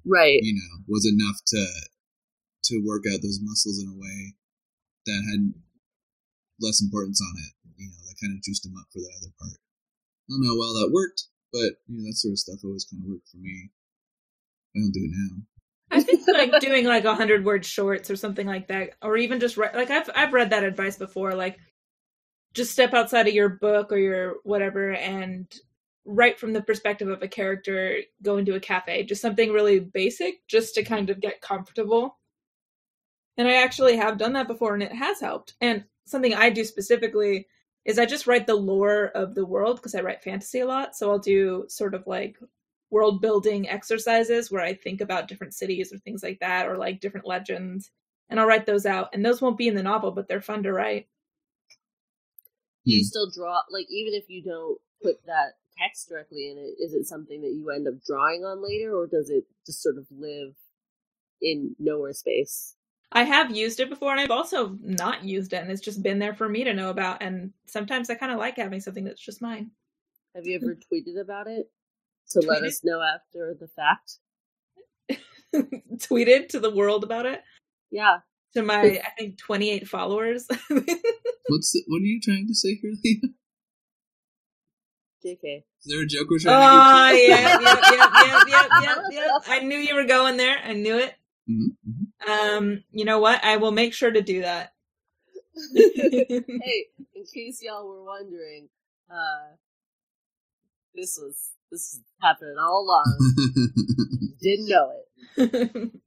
[0.04, 0.40] Right.
[0.42, 1.64] you know, was enough to
[2.64, 4.34] to work out those muscles in a way
[5.06, 5.54] that had
[6.60, 7.52] less importance on it.
[7.76, 9.56] You know, that kind of juiced them up for the other part.
[9.56, 12.84] I don't know how well that worked, but you know, that sort of stuff always
[12.84, 13.70] kind of worked for me.
[14.76, 15.42] I don't do it now.
[15.90, 19.40] I think like doing like a hundred word shorts or something like that, or even
[19.40, 21.34] just write like I've I've read that advice before.
[21.34, 21.58] Like,
[22.54, 25.52] just step outside of your book or your whatever and
[26.04, 27.98] write from the perspective of a character.
[28.22, 32.18] Go into a cafe, just something really basic, just to kind of get comfortable.
[33.36, 35.54] And I actually have done that before, and it has helped.
[35.60, 37.46] And something I do specifically
[37.84, 40.96] is I just write the lore of the world because I write fantasy a lot.
[40.96, 42.36] So I'll do sort of like
[42.90, 47.00] world building exercises where I think about different cities or things like that, or like
[47.00, 47.90] different legends,
[48.28, 49.10] and I'll write those out.
[49.12, 51.08] And those won't be in the novel, but they're fun to write.
[52.84, 52.90] Hmm.
[52.90, 56.92] You still draw like even if you don't put that text directly in it, is
[56.92, 60.06] it something that you end up drawing on later or does it just sort of
[60.10, 60.54] live
[61.40, 62.76] in nowhere space?
[63.12, 66.18] I have used it before, and I've also not used it, and it's just been
[66.20, 67.22] there for me to know about.
[67.22, 69.72] And sometimes I kind of like having something that's just mine.
[70.34, 71.70] Have you ever tweeted about it
[72.30, 74.18] to let us know after the fact?
[75.98, 77.42] Tweeted to the world about it
[77.90, 78.18] Yeah.
[78.54, 80.46] to my I think 28 followers.
[81.48, 83.20] What's the, what are you trying to say here, Leah?
[85.26, 85.64] JK.
[85.84, 89.38] Is there a joke we're Oh trying to yeah, yeah, yeah, yeah, yeah, yeah, yeah.
[89.48, 90.58] I knew you were going there.
[90.64, 91.14] I knew it.
[91.50, 92.04] mm-hmm, mm-hmm.
[92.28, 93.42] Um, you know what?
[93.44, 94.72] I will make sure to do that.
[95.74, 98.68] hey, in case y'all were wondering,
[99.10, 99.56] uh
[100.94, 104.36] this was this is happening all along.
[104.42, 104.92] didn't know
[105.36, 105.92] it.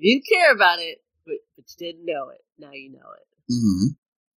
[0.00, 2.40] You didn't care about it, but but you didn't know it.
[2.56, 3.26] Now you know it.
[3.52, 3.92] mm-hmm.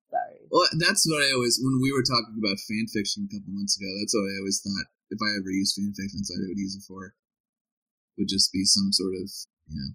[0.09, 0.41] Sorry.
[0.49, 3.77] Well, that's what I always when we were talking about fan fiction a couple months
[3.77, 3.85] ago.
[4.01, 6.57] That's what I always thought if I ever used fan fiction, that's what I would
[6.57, 7.13] use it for.
[8.17, 9.29] Would just be some sort of
[9.69, 9.93] you know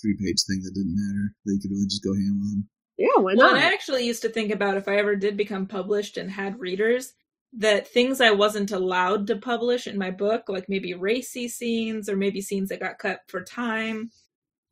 [0.00, 2.64] three page thing that didn't matter that you could really just go ham on.
[2.96, 3.56] Yeah, why Well, not?
[3.56, 6.58] and I actually used to think about if I ever did become published and had
[6.58, 7.12] readers,
[7.56, 12.16] that things I wasn't allowed to publish in my book, like maybe racy scenes or
[12.16, 14.10] maybe scenes that got cut for time,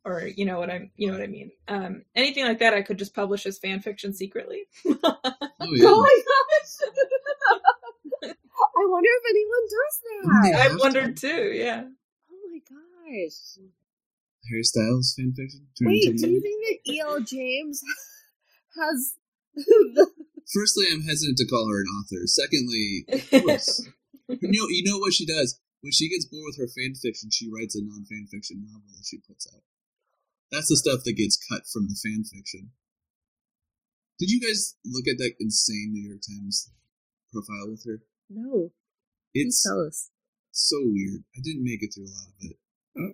[0.05, 1.51] or you know what I'm, you know what I mean.
[1.67, 4.67] Um, anything like that, I could just publish as fan fiction secretly.
[5.59, 6.89] Oh Oh my gosh!
[8.23, 10.49] I wonder if anyone does that.
[10.49, 10.63] Yeah.
[10.63, 11.51] I wondered too.
[11.53, 11.83] Yeah.
[12.31, 13.33] Oh my gosh!
[14.49, 15.33] Harry Styles fan
[15.81, 17.19] Wait, do you think that E.L.
[17.21, 17.81] James
[18.79, 19.15] has
[19.55, 20.07] the
[20.53, 22.25] Firstly, I'm hesitant to call her an author.
[22.25, 23.85] Secondly, of course,
[24.29, 27.49] you know, you know what she does when she gets bored with her fanfiction, she
[27.51, 29.61] writes a non fanfiction novel that she puts out.
[30.51, 32.69] That's the stuff that gets cut from the fanfiction.
[34.19, 36.71] Did you guys look at that insane New York Times
[37.31, 38.01] profile with her?
[38.29, 38.71] no?
[39.35, 40.09] Please It's tell us.
[40.51, 41.23] so weird.
[41.35, 42.57] I didn't make it through a lot of it,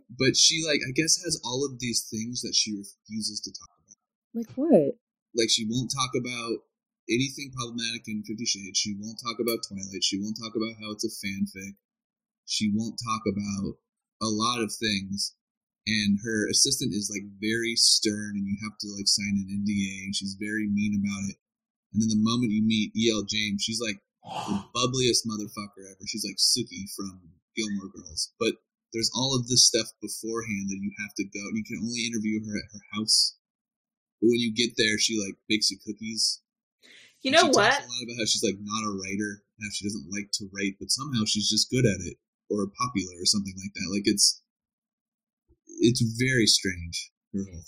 [0.09, 3.69] but she like I guess has all of these things that she refuses to talk
[3.83, 3.97] about.
[4.33, 4.95] Like what?
[5.35, 6.61] like she won't talk about
[7.09, 8.77] anything problematic in Fifty Shades.
[8.77, 10.03] She won't talk about Twilight.
[10.03, 11.75] She won't talk about how it's a fanfic.
[12.45, 13.77] She won't talk about
[14.21, 15.35] a lot of things.
[15.85, 20.07] And her assistant is like very stern, and you have to like sign an NDA,
[20.07, 21.37] and she's very mean about it.
[21.91, 23.27] And then the moment you meet E.L.
[23.27, 26.07] James, she's like the bubbliest motherfucker ever.
[26.07, 27.19] She's like Sookie from
[27.55, 28.31] Gilmore Girls.
[28.39, 28.55] But
[28.93, 31.41] there's all of this stuff beforehand that you have to go.
[31.49, 33.35] and You can only interview her at her house.
[34.21, 36.41] But when you get there, she like bakes you cookies.
[37.23, 37.71] You know she what?
[37.71, 40.45] Talks a lot about how she's like not a writer, how she doesn't like to
[40.53, 42.17] write, but somehow she's just good at it
[42.49, 43.89] or popular or something like that.
[43.91, 44.41] Like it's
[45.79, 47.11] it's very strange.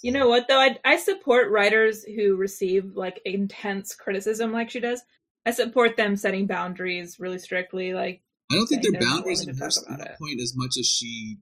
[0.04, 0.60] You know what though?
[0.60, 5.02] I I support writers who receive like intense criticism like she does.
[5.46, 7.94] I support them setting boundaries really strictly.
[7.94, 8.22] Like
[8.52, 10.20] I don't think saying they're they're boundaries willing in her talk about her it.
[10.20, 11.38] point as much as she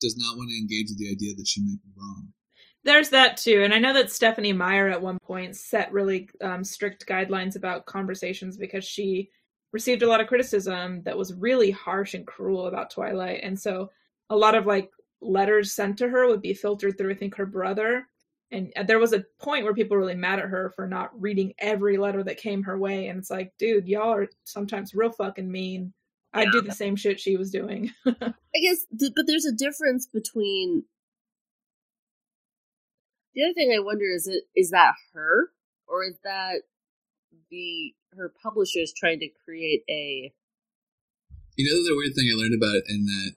[0.00, 2.32] does not want to engage with the idea that she might be wrong.
[2.84, 6.64] there's that too, and I know that Stephenie Meyer at one point set really um,
[6.64, 9.30] strict guidelines about conversations because she
[9.72, 13.90] received a lot of criticism that was really harsh and cruel about Twilight, and so
[14.30, 17.46] a lot of like letters sent to her would be filtered through I think her
[17.46, 18.08] brother.
[18.52, 21.54] And there was a point where people were really mad at her for not reading
[21.58, 23.08] every letter that came her way.
[23.08, 25.94] And it's like, dude, y'all are sometimes real fucking mean.
[26.34, 27.90] I'd do the same shit she was doing.
[28.06, 28.12] I
[28.62, 30.84] guess, th- but there's a difference between.
[33.34, 35.50] The other thing I wonder is it is that her
[35.88, 36.62] or is that
[37.50, 40.32] the her publishers trying to create a
[41.56, 43.36] You know, the weird thing I learned about in that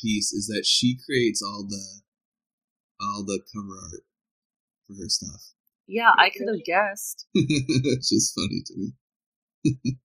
[0.00, 2.00] piece is that she creates all the
[3.00, 4.04] all the cover art
[4.86, 5.42] for her stuff.
[5.86, 8.88] yeah I could have guessed it's just funny to me.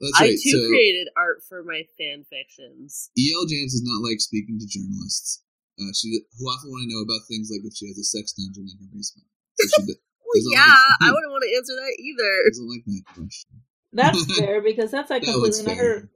[0.00, 0.38] That's I right.
[0.42, 3.10] too so created art for my fan fictions.
[3.16, 3.46] E.L.
[3.46, 5.42] James does not like speaking to journalists.
[5.80, 8.32] Uh, she who often want to know about things like if she has a sex
[8.34, 9.26] dungeon in her basement.
[9.58, 9.82] So
[10.26, 12.32] Well, yeah, like- I wouldn't want to answer that either.
[12.50, 13.50] doesn't like that question.
[13.92, 16.10] That's fair because that's like That was completely not her.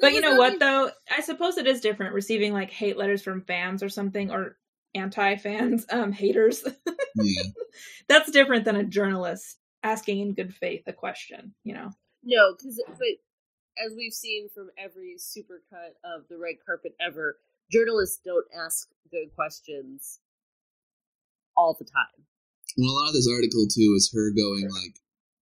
[0.00, 0.90] But you know what though?
[1.16, 4.56] I suppose it is different receiving like hate letters from fans or something or
[4.94, 6.64] anti fans, um, haters.
[7.16, 7.42] Yeah,
[8.08, 11.90] That's different than a journalist asking in good faith a question, you know.
[12.22, 17.38] No, because but as we've seen from every supercut of the red carpet ever,
[17.70, 20.20] journalists don't ask good questions
[21.56, 22.26] all the time.
[22.76, 25.00] well, a lot of this article too is her going like,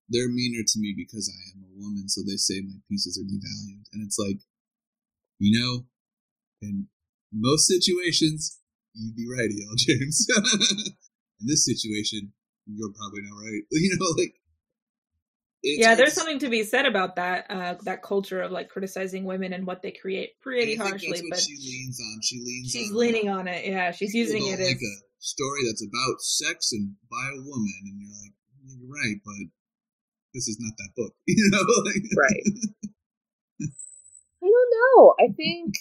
[0.09, 3.29] "They're meaner to me because I am a woman, so they say my pieces are
[3.29, 4.41] devalued," and it's like,
[5.39, 5.87] you know,
[6.63, 6.89] in
[7.33, 8.59] most situations,
[8.95, 9.75] you'd be right, E.L.
[9.77, 10.27] James.
[11.41, 12.33] in this situation,
[12.67, 13.63] you're probably not right.
[13.73, 14.35] You know, like.
[15.63, 18.69] it's- yeah, there's it's- something to be said about that, uh, that culture of like
[18.69, 21.99] criticizing women and what they create pretty I think harshly, that's what but she leans
[22.01, 22.21] on.
[22.23, 22.71] She leans.
[22.71, 23.67] she's on leaning on it.
[23.67, 27.75] Yeah, she's using don't it as a story that's about sex and by a woman,
[27.85, 28.35] and you're like,
[28.67, 29.49] you're right, but
[30.35, 31.65] this is not that book, you know?
[31.85, 32.43] Like, Right.
[34.41, 35.15] I don't know.
[35.19, 35.75] I think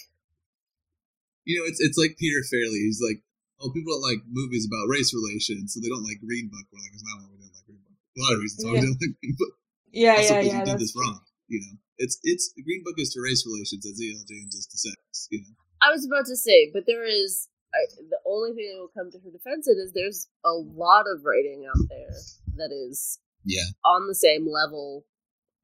[1.48, 2.84] You know, it's it's like Peter Farrelly.
[2.84, 3.24] He's like,
[3.64, 6.68] oh, people don't like movies about race relations, so they don't like Green Book.
[6.68, 7.96] We're like, it's not why we don't like Green Book.
[7.96, 8.84] A lot of reasons why we Yeah.
[8.84, 9.54] don't like Green Book.
[9.88, 10.60] yeah, also yeah, because yeah.
[10.60, 11.18] we did this wrong.
[11.48, 14.20] You know, it's it's Green Book is to race relations as E.L.
[14.28, 15.00] James is to sex.
[15.32, 17.80] You know, I was about to say, but there is I,
[18.12, 21.64] the only thing that will come to her defense is there's a lot of writing
[21.64, 22.12] out there
[22.60, 25.08] that is yeah, on the same level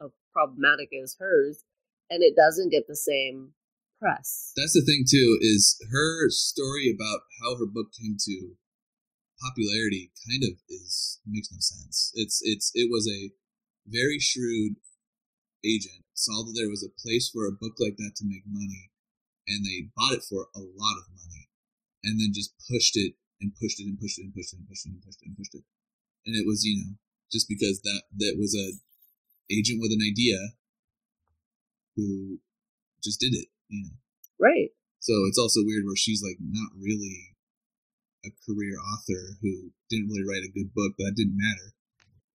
[0.00, 1.64] of problematic as hers,
[2.08, 3.52] and it doesn't get the same
[4.04, 4.52] press.
[4.56, 5.38] that's the thing too.
[5.40, 8.60] Is her story about how her book came to
[9.40, 12.12] popularity kind of is makes no sense.
[12.14, 13.32] It's it's it was a
[13.88, 14.76] very shrewd
[15.64, 18.90] agent saw that there was a place for a book like that to make money,
[19.48, 21.48] and they bought it for a lot of money,
[22.04, 24.68] and then just pushed it and pushed it and pushed it and pushed it and
[24.68, 25.64] pushed it and pushed it and pushed it,
[26.26, 26.94] and it was you know
[27.32, 28.78] just because that that was a
[29.50, 30.38] agent with an idea
[31.96, 32.38] who
[33.02, 33.96] just did it, you know.
[34.38, 34.70] Right.
[35.00, 37.34] So it's also weird where she's like not really
[38.24, 41.74] a career author who didn't really write a good book, but that didn't matter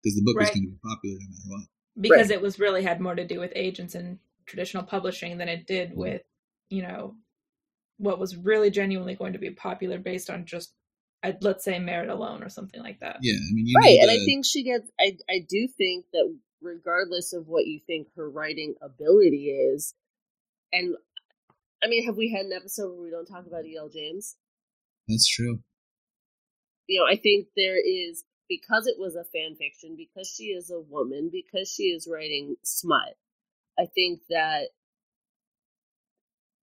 [0.03, 1.67] because the book was going to be popular no matter what.
[1.99, 2.37] because Right.
[2.37, 5.95] it was really had more to do with agents and traditional publishing than it did
[5.95, 6.21] with
[6.69, 7.15] you know
[7.97, 10.73] what was really genuinely going to be popular based on just
[11.23, 14.01] uh, let's say merit alone or something like that Yeah, I mean, you right need
[14.01, 18.07] and i think she gets I, I do think that regardless of what you think
[18.15, 19.93] her writing ability is
[20.71, 20.95] and
[21.83, 24.35] i mean have we had an episode where we don't talk about el james
[25.07, 25.59] that's true.
[26.87, 30.71] you know i think there is because it was a fan fiction because she is
[30.71, 33.15] a woman because she is writing smut
[33.77, 34.69] i think that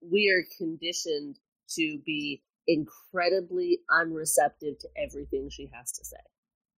[0.01, 1.39] we are conditioned
[1.69, 6.17] to be incredibly unreceptive to everything she has to say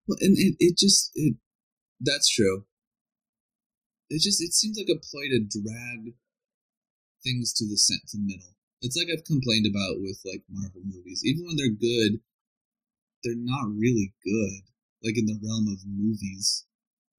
[0.07, 1.35] Well, and it, it just it
[1.99, 2.65] that's true.
[4.09, 6.15] It just it seems like a ploy to drag
[7.29, 7.77] things to the
[8.25, 8.57] middle.
[8.81, 11.21] It's like I've complained about with like Marvel movies.
[11.21, 12.17] Even when they're good,
[13.21, 14.65] they're not really good.
[15.05, 16.65] Like in the realm of movies.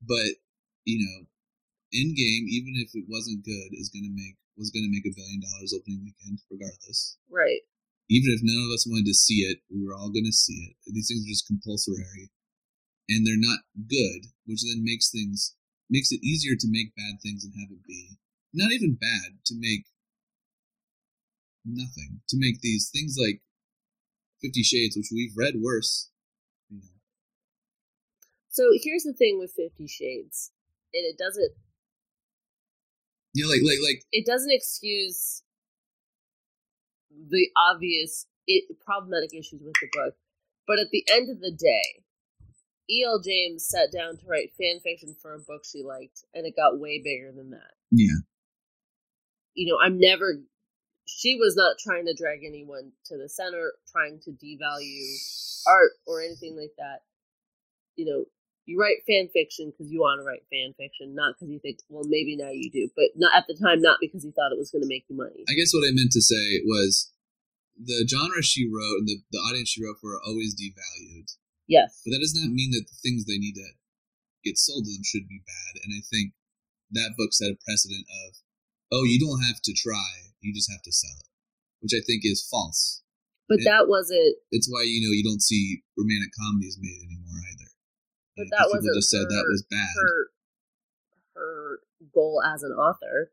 [0.02, 0.40] But,
[0.84, 1.28] you know,
[1.94, 5.72] Endgame, even if it wasn't good, is gonna make was gonna make a billion dollars
[5.72, 7.16] opening weekend, regardless.
[7.30, 7.60] right
[8.08, 10.76] Even if none of us wanted to see it, we were all gonna see it.
[10.92, 12.30] These things are just compulsory
[13.08, 15.54] and they're not good, which then makes things
[15.90, 18.16] makes it easier to make bad things and have it be
[18.54, 19.86] not even bad to make
[21.64, 23.40] nothing to make these things like
[24.42, 26.10] Fifty Shades, which we've read worse.
[26.68, 27.00] You know,
[28.50, 30.50] so here's the thing with 50 shades
[30.92, 31.52] and it doesn't
[33.32, 35.42] yeah, like like like it doesn't excuse
[37.10, 40.14] the obvious it, problematic issues with the book
[40.66, 42.02] but at the end of the day
[43.04, 46.56] el james sat down to write fan fiction for a book she liked and it
[46.56, 48.18] got way bigger than that yeah,
[49.54, 50.40] you know i'm never
[51.18, 55.16] she was not trying to drag anyone to the center trying to devalue
[55.66, 57.02] art or anything like that
[57.96, 58.24] you know
[58.70, 61.82] you write fan fiction because you want to write fan fiction, not because you think,
[61.90, 64.62] well, maybe now you do, but not at the time, not because you thought it
[64.62, 65.42] was going to make you money.
[65.50, 67.10] I guess what I meant to say was
[67.74, 71.34] the genre she wrote and the, the audience she wrote for are always devalued.
[71.66, 72.02] Yes.
[72.06, 73.74] But that does not mean that the things they need to
[74.46, 75.82] get sold to them should be bad.
[75.82, 76.38] And I think
[76.94, 78.38] that book set a precedent of,
[78.92, 81.28] oh, you don't have to try, you just have to sell it,
[81.80, 83.02] which I think is false.
[83.48, 84.36] But It- that wasn't.
[84.50, 87.70] It's why you know you don't see romantic comedies made anymore either.
[88.36, 89.94] But know, that 'cause people wasn't just said that her- was bad.
[89.96, 90.30] her
[91.34, 91.80] her
[92.12, 93.32] goal as an author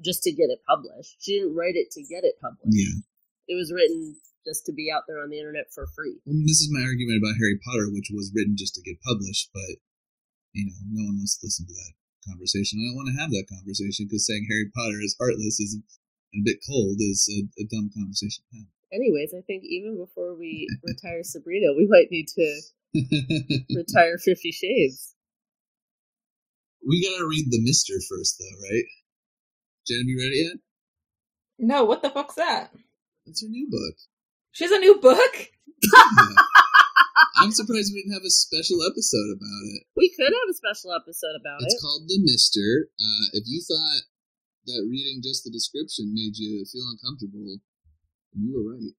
[0.00, 1.16] just to get it published.
[1.18, 2.70] She didn't write it to get it published.
[2.76, 3.02] Yeah.
[3.48, 6.20] It was written just to be out there on the internet for free.
[6.26, 9.00] I mean, this is my argument about Harry Potter, which was written just to get
[9.02, 9.78] published, but
[10.52, 11.92] you know, no one wants to listen to that
[12.24, 12.80] conversation.
[12.80, 15.76] I don't want to have that conversation because saying Harry Potter is heartless is
[16.32, 18.58] and a bit cold is a, a dumb conversation to
[18.92, 22.60] Anyways, I think even before we retire Sabrina, we might need to
[23.76, 25.14] retire Fifty Shades.
[26.86, 28.84] we gotta read the Mister first, though, right?
[29.86, 30.56] Jen, have you ready yet?
[31.58, 32.72] No, what the fuck's that?
[33.26, 33.96] It's her new book.
[34.52, 35.34] She has a new book?
[35.82, 36.02] Yeah.
[37.36, 39.82] I'm surprised we didn't have a special episode about it.
[39.96, 41.76] We could have a special episode about It's it.
[41.76, 42.88] It's called The Mister.
[42.98, 44.02] Uh, if you thought
[44.68, 47.58] that reading just the description made you feel uncomfortable,
[48.38, 48.94] you were right.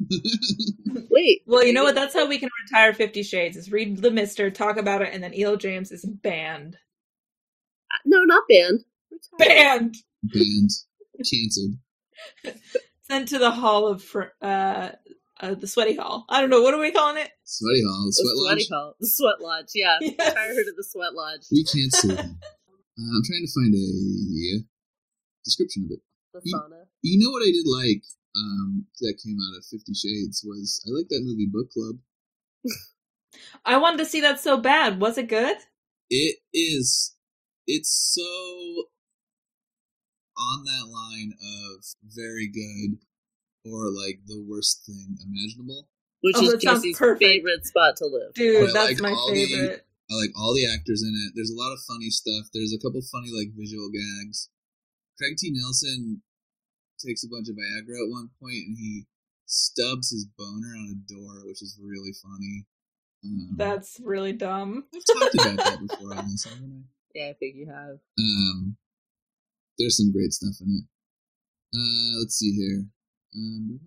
[1.10, 1.42] Wait.
[1.46, 1.94] Well, you know what?
[1.94, 5.22] That's how we can retire Fifty Shades is read The Mister, talk about it, and
[5.22, 5.56] then E.L.
[5.56, 6.76] James is banned.
[8.04, 8.80] No, not banned.
[9.38, 9.96] Banned!
[10.22, 10.70] Banned.
[11.30, 11.74] Cancelled.
[13.02, 14.90] Sent to the Hall of Fr- uh,
[15.40, 16.24] uh the Sweaty Hall.
[16.28, 17.30] I don't know, what are we calling it?
[17.44, 18.04] Sweaty Hall.
[18.06, 18.68] The The Sweat sweaty Lodge.
[18.72, 18.94] hall.
[19.00, 19.98] The sweat lodge, yeah.
[20.00, 20.18] Yes.
[20.18, 21.42] Retire her to the sweat lodge.
[21.52, 22.38] We can't sue them.
[22.98, 24.64] Uh, I'm trying to find a
[25.44, 26.00] description of it.
[26.34, 26.84] The You- sauna.
[27.02, 28.02] You know what I did like
[28.36, 31.96] um, that came out of Fifty Shades was I like that movie Book Club.
[33.64, 35.00] I wanted to see that so bad.
[35.00, 35.56] Was it good?
[36.10, 37.14] It is.
[37.66, 38.84] It's so
[40.36, 42.98] on that line of very good
[43.64, 45.88] or like the worst thing imaginable.
[46.22, 48.32] Which Oh, is Jesse's favorite spot to live.
[48.34, 49.86] Dude, I that's like my all the- favorite.
[50.10, 51.32] I like all the actors in it.
[51.34, 52.46] There's a lot of funny stuff.
[52.52, 54.50] There's a couple funny like visual gags.
[55.22, 55.52] Craig T.
[55.54, 56.20] Nelson
[56.98, 59.06] takes a bunch of Viagra at one point and he
[59.46, 62.66] stubs his boner on a door, which is really funny.
[63.24, 64.84] Um, That's really dumb.
[64.92, 67.98] I've talked about that before on this, haven't Yeah, I think you have.
[68.18, 68.76] Um,
[69.78, 70.86] there's some great stuff in it.
[71.78, 72.84] Uh, let's see here.
[73.36, 73.78] Um,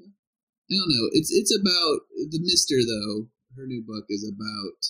[0.00, 1.08] I don't know.
[1.12, 2.00] It's it's about
[2.30, 3.28] the Mister though.
[3.56, 4.80] Her new book is about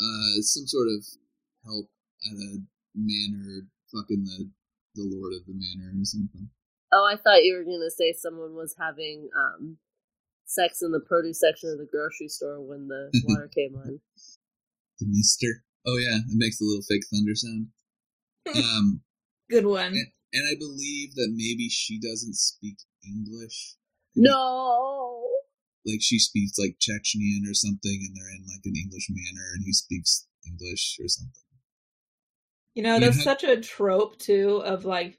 [0.00, 1.04] uh some sort of
[1.64, 1.90] help
[2.32, 2.62] at a
[2.94, 4.50] manor, fucking the
[4.96, 6.48] the lord of the manor or something.
[6.92, 9.76] Oh, I thought you were going to say someone was having um,
[10.46, 14.00] sex in the produce section of the grocery store when the water came on.
[14.98, 15.62] The Mister.
[15.86, 17.68] Oh yeah, it makes a little fake thunder sound.
[18.56, 19.02] Um,
[19.48, 19.94] Good one.
[20.32, 23.76] and I believe that maybe she doesn't speak English.
[24.16, 25.28] No.
[25.86, 29.62] like she speaks like Chechenian or something, and they're in like an English manner, and
[29.64, 31.46] he speaks English or something.
[32.74, 35.18] You know, that's have- such a trope too of like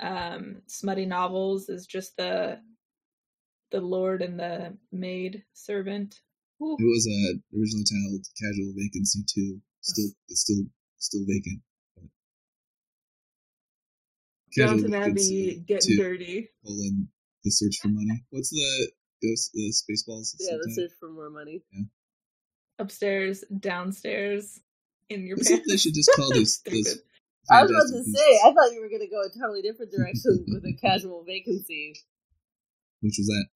[0.00, 2.60] um smutty novels is just the
[3.72, 6.20] the lord and the maid servant.
[6.62, 6.76] Ooh.
[6.78, 9.60] It was uh, originally titled "Casual Vacancy 2.
[9.80, 10.64] Still, it's still,
[10.98, 11.62] still vacant.
[14.56, 16.48] Downton Abbey getting 2, dirty.
[16.64, 17.08] colon,
[17.44, 18.24] the search for money.
[18.30, 18.90] What's the
[19.22, 19.52] ghost?
[19.54, 20.34] The Spaceballs.
[20.40, 21.62] Yeah, the search for more money.
[22.80, 24.60] Upstairs, downstairs,
[25.10, 25.68] in your That's pants.
[25.68, 26.58] they should just call this.
[26.60, 26.98] This
[27.50, 29.62] I was about to Fantastic say, I thought you were going to go a totally
[29.62, 31.94] different direction with a casual vacancy.
[33.00, 33.46] Which was that?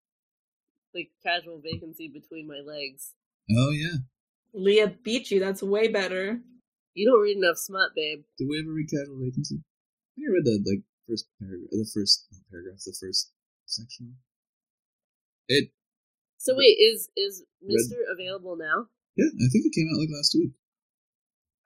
[0.94, 3.12] Like, casual vacancy between my legs.
[3.50, 3.96] Oh yeah.
[4.54, 5.40] Leah beat you.
[5.40, 6.40] That's way better.
[6.94, 8.22] You don't read enough smut, babe.
[8.38, 9.56] Did we ever read Casual Vacancy?
[9.56, 13.32] I think I read the like first paragraph, the first paragraph, the first
[13.64, 14.16] section.
[15.48, 15.70] It
[16.36, 18.88] So wait, is is Mister available now?
[19.16, 20.52] yeah, I think it came out like last week.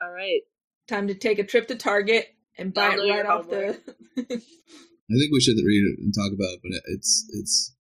[0.02, 0.40] All right.
[0.88, 2.26] Time to take a trip to Target
[2.58, 3.80] and buy Download it right your off the.
[4.18, 7.74] I think we should read it and talk about it, but it's it's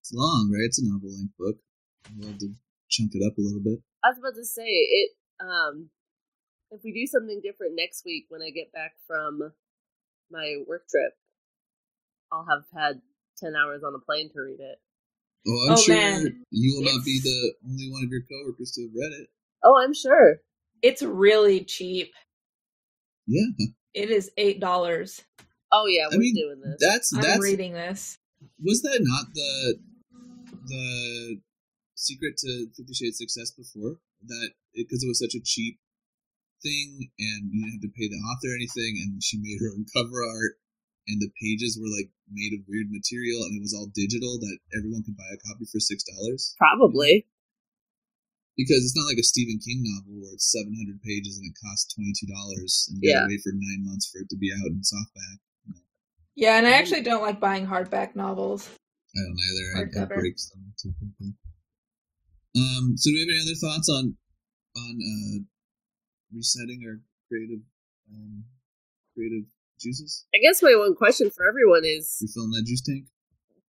[0.00, 0.66] it's long, right?
[0.66, 1.56] It's a novel length book.
[2.16, 2.52] We'll have to
[2.88, 3.78] chunk it up a little bit.
[4.04, 5.10] I was about to say it.
[5.40, 5.90] Um,
[6.70, 9.52] if we do something different next week when I get back from
[10.30, 11.12] my work trip,
[12.32, 13.00] I'll have had
[13.38, 14.78] ten hours on a plane to read it.
[15.46, 16.44] Oh, I'm Oh, sure man.
[16.50, 19.28] you will not be the only one of your coworkers to have read it.
[19.64, 20.40] Oh, I'm sure.
[20.82, 22.12] It's really cheap.
[23.26, 25.22] Yeah, It is eight dollars.
[25.72, 26.76] Oh yeah, we're mean, doing this.
[26.80, 28.18] that's I'm that's reading this.
[28.62, 29.78] was that not the
[30.66, 31.40] the
[31.94, 33.98] secret to Fifty Shades success before?
[34.26, 35.78] that because it, was such a cheap
[36.62, 39.86] thing and you didn't have to pay the author anything, and she made her own
[39.96, 40.60] cover art,
[41.08, 44.58] and the pages were like made of weird material, and it was all digital that
[44.76, 46.54] everyone could buy a copy for six dollars.
[46.58, 47.26] Probably.
[48.60, 51.56] Because it's not like a Stephen King novel where it's seven hundred pages and it
[51.64, 53.24] costs twenty two dollars, and you Yeah.
[53.24, 55.38] gotta wait for nine months for it to be out in softback.
[56.36, 58.68] Yeah, and I actually don't like buying hardback novels.
[59.16, 59.66] I don't either.
[59.66, 60.20] I, it Hardcover.
[60.20, 61.32] breaks them too quickly.
[62.56, 62.96] Um.
[62.96, 64.14] So, do we have any other thoughts on
[64.76, 65.36] on uh,
[66.36, 67.60] resetting our creative
[68.14, 68.44] um,
[69.14, 69.46] creative
[69.80, 70.24] juices?
[70.34, 73.04] I guess my one question for everyone is: Refilling that juice tank,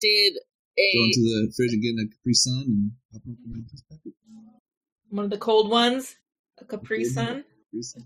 [0.00, 0.34] Did
[0.78, 3.82] a going to the fridge and getting a Capri Sun, and popping open my juice
[3.90, 4.14] packet.
[5.10, 6.16] One of the cold ones,
[6.60, 7.04] a Capri Okay.
[7.04, 7.44] Sun.
[7.72, 8.04] Capri Sun.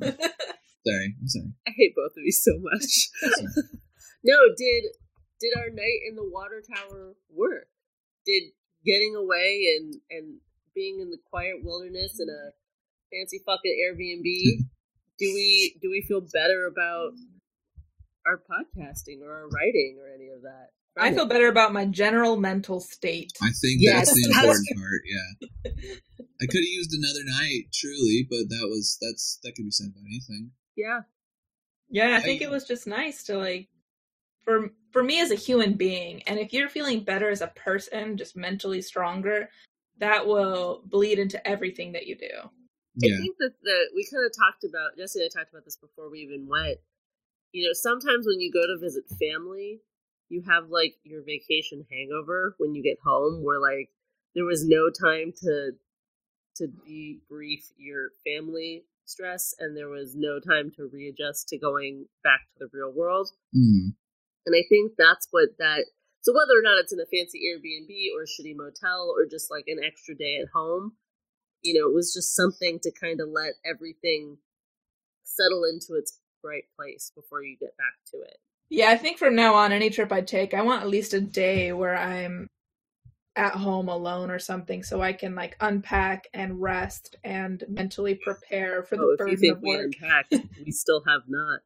[0.02, 1.52] sorry, I'm sorry.
[1.66, 3.08] I hate both of you so much.
[4.24, 4.84] no, did
[5.40, 7.68] did our night in the water tower work?
[8.26, 8.44] Did
[8.84, 10.38] getting away and and
[10.74, 12.50] being in the quiet wilderness in a
[13.12, 14.64] fancy fucking Airbnb
[15.22, 17.12] do we do we feel better about
[18.26, 20.70] our podcasting or our writing or any of that?
[20.98, 21.14] I oh.
[21.14, 23.32] feel better about my general mental state.
[23.40, 25.00] I think Yes, that's the important part.
[25.06, 25.72] Yeah,
[26.40, 29.88] I could have used another night, truly, but that was that's that could be said
[29.90, 30.50] about anything.
[30.76, 31.00] yeah.
[31.88, 33.68] Yeah, I I- think it was just nice to like
[34.44, 38.16] for for me as a human being, and if you're feeling better as a person,
[38.16, 39.48] just mentally stronger,
[39.98, 42.28] that will bleed into everything that you do.
[42.96, 45.64] Yeah, I think that the we kind of talked about Jesse and I talked about
[45.64, 46.78] this before we even went.
[47.52, 49.80] You know, sometimes when you go to visit family,
[50.32, 53.90] you have like your vacation hangover when you get home, where like
[54.34, 55.72] there was no time to
[56.56, 62.40] to debrief your family stress, and there was no time to readjust to going back
[62.56, 63.28] to the real world.
[63.54, 63.92] Mm.
[64.46, 65.84] And I think that's what that.
[66.22, 69.50] So whether or not it's in a fancy Airbnb or a shitty motel or just
[69.50, 70.92] like an extra day at home,
[71.62, 74.38] you know, it was just something to kind of let everything
[75.24, 78.38] settle into its right place before you get back to it.
[78.74, 81.20] Yeah, I think from now on, any trip I take, I want at least a
[81.20, 82.48] day where I'm
[83.36, 88.82] at home alone or something, so I can like unpack and rest and mentally prepare
[88.82, 89.92] for the Oh, if you burden think of we work.
[89.94, 91.60] unpacked, we still have not.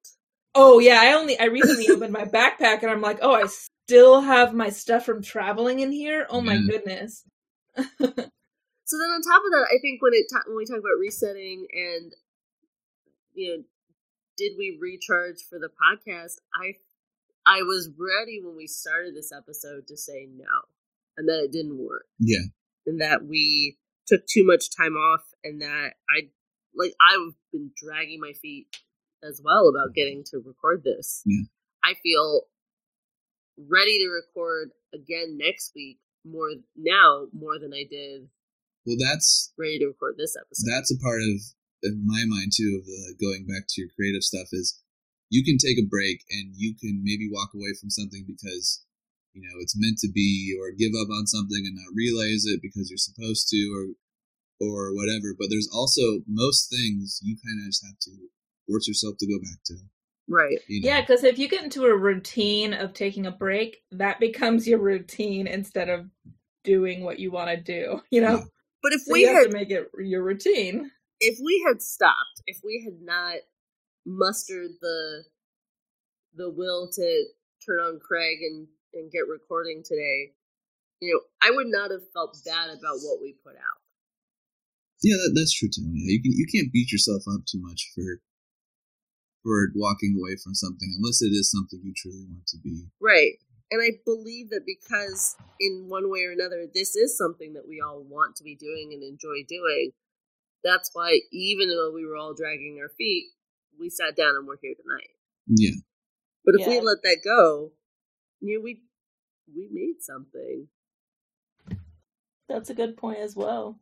[0.57, 4.21] Oh yeah, I only I recently opened my backpack and I'm like, oh, I still
[4.21, 6.27] have my stuff from traveling in here.
[6.29, 6.73] Oh my Yeah.
[6.73, 7.23] goodness.
[8.85, 10.99] So then, on top of that, I think when it ta- when we talk about
[11.01, 12.13] resetting and
[13.35, 13.63] you know,
[14.37, 16.37] did we recharge for the podcast?
[16.61, 16.75] I
[17.47, 20.45] I was ready when we started this episode to say no,
[21.17, 22.47] and that it didn't work, yeah,
[22.87, 26.29] and that we took too much time off, and that I
[26.75, 28.67] like I've been dragging my feet
[29.23, 29.95] as well about mm-hmm.
[29.95, 31.23] getting to record this.
[31.25, 31.45] Yeah.
[31.85, 32.43] I feel
[33.57, 38.29] ready to record again next week more now more than I did
[38.85, 40.69] Well, that's ready to record this episode.
[40.69, 41.41] that's a part of
[41.83, 44.83] in my mind too of the going back to your creative stuff is
[45.31, 48.85] you can take a break and you can maybe walk away from something because
[49.33, 52.61] you know it's meant to be or give up on something and not realize it
[52.63, 53.85] because you're supposed to or
[54.59, 58.11] or whatever but there's also most things you kind of just have to
[58.67, 59.75] force yourself to go back to
[60.29, 60.59] right.
[60.69, 60.89] you know?
[60.89, 64.79] Yeah, because if you get into a routine of taking a break, that becomes your
[64.79, 66.07] routine instead of
[66.65, 68.03] doing what you want to do.
[68.11, 68.45] You know, Yeah.
[68.83, 70.91] But if so we you have had to make it your routine.
[71.21, 73.37] if we had stopped, if we had not
[74.07, 75.25] mustered the
[76.35, 77.25] the will to
[77.65, 80.33] turn on Craig and and get recording today,
[81.01, 83.81] you know, I would not have felt bad about what we put out.
[85.03, 85.83] Yeah, that, that's true too.
[85.83, 88.23] Yeah, you can you can't beat yourself up too much for
[89.43, 92.89] for walking away from something unless it is something you truly want to be.
[93.01, 93.39] Right.
[93.71, 97.81] And I believe that because in one way or another this is something that we
[97.81, 99.93] all want to be doing and enjoy doing,
[100.65, 103.27] that's why even though we were all dragging our feet,
[103.79, 105.11] we sat down and we're here tonight.
[105.47, 105.77] Yeah,
[106.45, 107.73] But if we let that go,
[108.41, 108.83] you know, we
[109.55, 110.69] we made something.
[112.49, 113.79] That's a good point as well.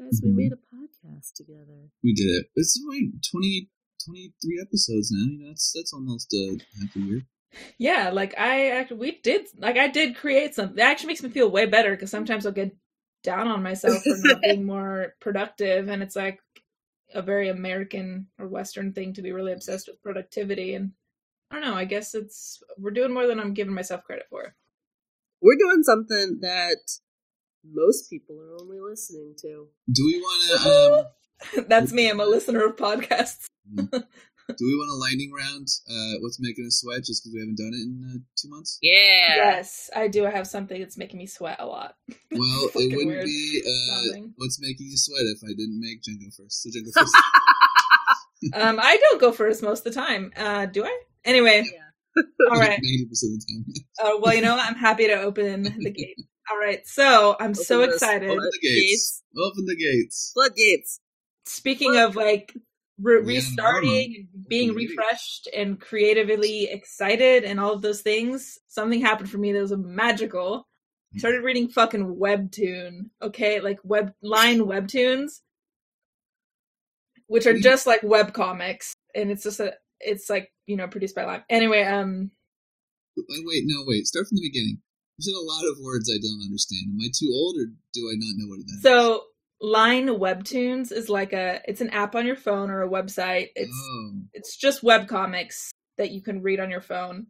[0.00, 0.76] Guys, we made mm-hmm.
[0.76, 1.90] a podcast together.
[2.02, 2.46] we did it.
[2.54, 3.70] It's only 20,
[4.04, 5.24] 23 episodes now.
[5.24, 7.22] You know, that's that's almost a half a year.
[7.78, 10.76] Yeah, like I actually we did like I did create something.
[10.76, 12.76] That actually makes me feel way better because sometimes I'll get
[13.22, 16.40] down on myself for not being more productive, and it's like
[17.16, 20.74] a very American or Western thing to be really obsessed with productivity.
[20.74, 20.92] And
[21.50, 21.74] I don't know.
[21.74, 24.54] I guess it's we're doing more than I'm giving myself credit for.
[25.40, 26.76] We're doing something that
[27.64, 29.68] most people are only listening to.
[29.92, 31.06] Do we want to?
[31.58, 32.08] Um, That's me.
[32.08, 33.44] I'm a listener of podcasts.
[34.48, 35.66] Do we want a lightning round?
[35.90, 37.02] Uh, what's making us sweat?
[37.04, 38.78] Just because we haven't done it in uh, two months.
[38.80, 39.34] Yeah.
[39.36, 41.96] Yes, I do I have something that's making me sweat a lot.
[42.30, 46.26] Well, it wouldn't be uh, what's making you sweat if I didn't make Jen go
[46.36, 46.62] first.
[46.62, 47.16] So Jen go first.
[48.54, 50.32] um, I don't go first most of the time.
[50.36, 51.00] Uh, do I?
[51.24, 52.22] Anyway, Yeah.
[52.50, 52.78] all right.
[52.82, 54.14] Ninety percent of the time.
[54.16, 54.68] Uh, well, you know what?
[54.68, 56.16] I'm happy to open the gate.
[56.50, 58.30] All right, so I'm so Open those excited.
[58.30, 58.80] Open the gates.
[58.80, 59.22] Gates.
[59.36, 60.30] Open the gates.
[60.34, 61.00] Floodgates.
[61.46, 62.54] Speaking of like
[63.00, 69.30] re- restarting and being refreshed and creatively excited and all of those things, something happened
[69.30, 70.66] for me that was magical.
[71.14, 75.40] I started reading fucking webtoon, okay, like web line webtoons,
[77.26, 81.14] which are just like web comics, and it's just a it's like you know produced
[81.14, 81.44] by Line.
[81.48, 82.30] Anyway, um,
[83.16, 84.06] Wait, wait, no, wait.
[84.06, 84.78] Start from the beginning.
[85.16, 86.92] You said a lot of words I don't understand.
[86.92, 88.82] Am I too old, or do I not know what that is?
[89.60, 93.48] Line Webtoons is like a it's an app on your phone or a website.
[93.56, 97.26] It's oh, it's just web comics that you can read on your phone.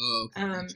[0.00, 0.42] oh, okay.
[0.46, 0.66] Um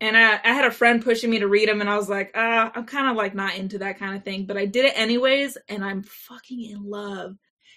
[0.00, 2.30] and I, I had a friend pushing me to read them and I was like,
[2.36, 4.92] uh, I'm kind of like not into that kind of thing, but I did it
[4.96, 7.34] anyways and I'm fucking in love.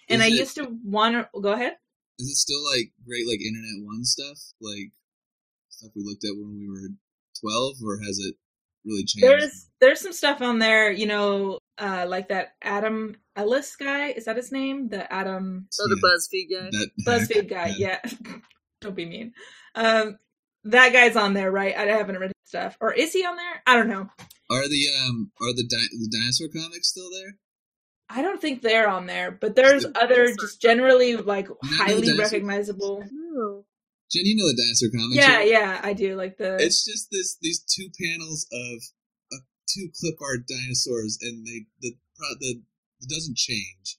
[0.07, 1.73] And Is I it- used to want to go ahead.
[2.19, 4.91] Is it still like great, like Internet One stuff, like
[5.69, 6.89] stuff we looked at when we were
[7.39, 8.35] twelve, or has it
[8.85, 9.25] really changed?
[9.27, 14.25] There's there's some stuff on there, you know, uh like that Adam Ellis guy, is
[14.25, 14.89] that his name?
[14.89, 16.69] The Adam So the BuzzFeed guy.
[16.71, 17.99] that BuzzFeed guy, yeah.
[18.81, 19.33] Don't be mean.
[19.75, 20.17] Um,
[20.63, 21.75] that guy's on there, right?
[21.75, 23.61] I haven't read his stuff, or is he on there?
[23.65, 24.09] I don't know.
[24.49, 27.35] Are the um are the di- the dinosaur comics still there?
[28.09, 32.17] I don't think they're on there, but there's Still- other just generally like know highly
[32.17, 33.03] recognizable.
[33.37, 33.65] Oh.
[34.11, 35.15] Jen, you know the dinosaur comics.
[35.15, 35.47] Yeah, right?
[35.47, 36.57] yeah, I do like the.
[36.59, 38.83] It's just this these two panels of
[39.67, 42.61] two clip art dinosaurs, and they the pro- the
[43.01, 43.97] it doesn't change,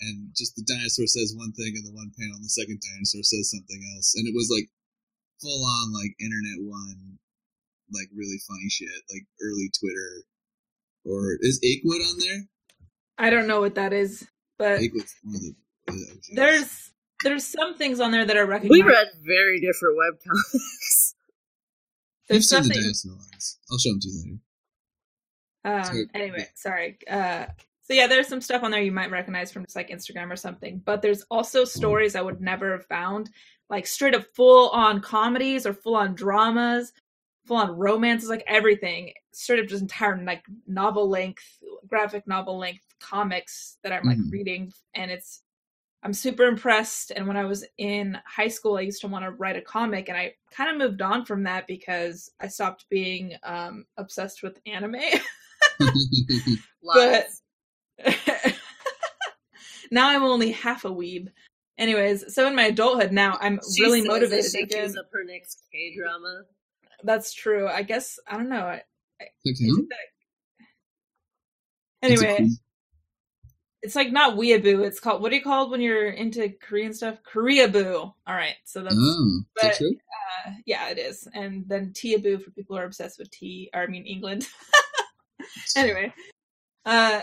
[0.00, 3.22] and just the dinosaur says one thing in the one panel, and the second dinosaur
[3.22, 4.68] says something else, and it was like
[5.40, 7.18] full on like internet one,
[7.92, 10.24] like really funny shit, like early Twitter.
[11.04, 12.40] Or is Achewood on there?
[13.16, 14.26] I don't know what that is,
[14.58, 15.54] but Achewood's one of the.
[15.86, 16.92] the there's
[17.24, 18.70] there's some things on there that are recognized.
[18.70, 21.14] We read very different webcomics.
[22.30, 23.58] You've There's seen the dinosaur ones.
[23.70, 24.40] I'll show them to you later.
[25.64, 26.98] Um, anyway, sorry.
[27.10, 27.46] Uh,
[27.82, 30.36] so yeah, there's some stuff on there you might recognize from just like Instagram or
[30.36, 30.82] something.
[30.84, 33.30] But there's also stories I would never have found,
[33.70, 36.92] like straight up full on comedies or full on dramas,
[37.46, 39.12] full on romances, like everything.
[39.32, 41.44] Straight up just entire like novel length,
[41.86, 44.32] graphic novel length comics that I'm like Mhm.
[44.32, 45.42] reading, and it's.
[46.04, 47.10] I'm super impressed.
[47.10, 50.08] And when I was in high school, I used to want to write a comic,
[50.08, 54.60] and I kind of moved on from that because I stopped being um, obsessed with
[54.64, 54.94] anime.
[56.82, 57.42] Lies.
[59.90, 61.28] now I'm only half a weeb.
[61.78, 65.62] Anyways, so in my adulthood now, I'm She really motivated She queues up her next
[65.72, 66.42] K drama.
[67.04, 67.68] That's true.
[67.68, 68.66] I guess I don't know.
[68.66, 68.82] I,
[69.20, 69.86] I that-
[72.00, 72.48] Anyway,
[73.82, 74.84] it's like not weeaboo.
[74.86, 77.18] It's called what do you call it when you're into Korean stuff?
[77.32, 77.94] Koreaboo.
[78.26, 79.96] All right, so that's Oh, that but- true?
[80.46, 81.28] uh, yeah, it is.
[81.34, 84.46] And then Teaboo for people who are obsessed with tea, or I mean England.
[85.76, 86.12] anyway,
[86.84, 87.20] uh,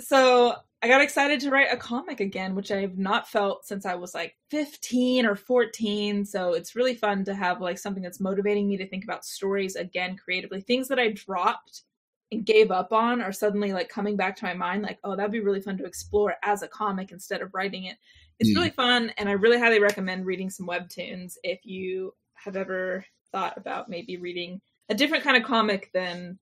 [0.00, 3.96] so I got excited to write a comic again, which I've not felt since I
[3.96, 6.24] was like 15 or 14.
[6.24, 9.74] So it's really fun to have like something that's motivating me to think about stories
[9.74, 10.60] again creatively.
[10.60, 11.82] Things that I dropped
[12.30, 15.32] and gave up on are suddenly like coming back to my mind, like, oh, that'd
[15.32, 17.96] be really fun to explore as a comic instead of writing it.
[18.38, 18.58] It's Yeah.
[18.58, 23.56] really fun, and I really highly recommend reading some webtoons if you have ever thought
[23.56, 26.38] about maybe reading a different kind of comic than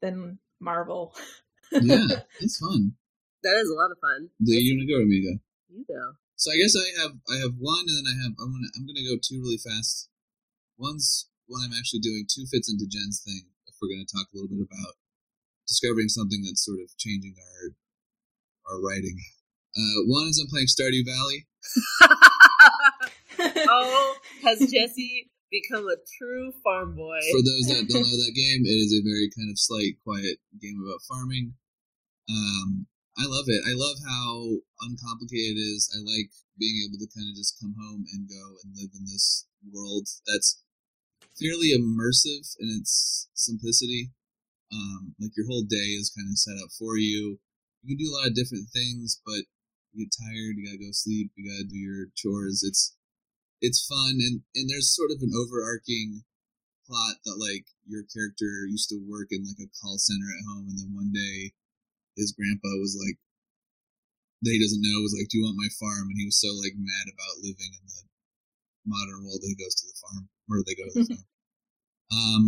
[0.00, 1.14] than Marvel.
[1.72, 2.06] yeah,
[2.40, 2.92] it's fun.
[3.42, 4.28] That is a lot of fun.
[4.44, 5.40] Do you want to go or me go?
[6.36, 8.86] So I guess I have I have one, and then I have I'm gonna I'm
[8.86, 10.08] gonna go two really fast.
[10.78, 12.24] One's one I'm actually doing.
[12.28, 13.48] Two fits into Jen's thing.
[13.68, 14.94] If we're gonna talk a little bit about
[15.68, 17.76] discovering something that's sort of changing our
[18.72, 19.16] our writing.
[19.76, 21.46] Uh, one is I'm playing Stardew Valley.
[23.68, 27.20] oh, has Jesse become a true farm boy?
[27.30, 30.38] For those that don't know that game, it is a very kind of slight, quiet
[30.60, 31.54] game about farming.
[32.30, 32.86] Um,
[33.18, 33.60] I love it.
[33.66, 35.90] I love how uncomplicated it is.
[35.92, 39.04] I like being able to kind of just come home and go and live in
[39.04, 40.62] this world that's
[41.36, 44.12] fairly immersive in its simplicity.
[44.72, 47.40] Um, like your whole day is kind of set up for you.
[47.82, 49.42] You can do a lot of different things, but
[49.92, 50.54] you get tired.
[50.56, 51.32] You gotta go sleep.
[51.34, 52.62] You gotta do your chores.
[52.62, 52.94] It's
[53.60, 56.24] it's fun, and and there's sort of an overarching
[56.86, 60.66] plot that like your character used to work in like a call center at home,
[60.68, 61.52] and then one day
[62.16, 63.16] his grandpa was like
[64.42, 66.48] that he doesn't know was like, "Do you want my farm?" And he was so
[66.56, 68.00] like mad about living in the
[68.88, 71.28] modern world that he goes to the farm, or they go to the farm.
[72.10, 72.42] Um,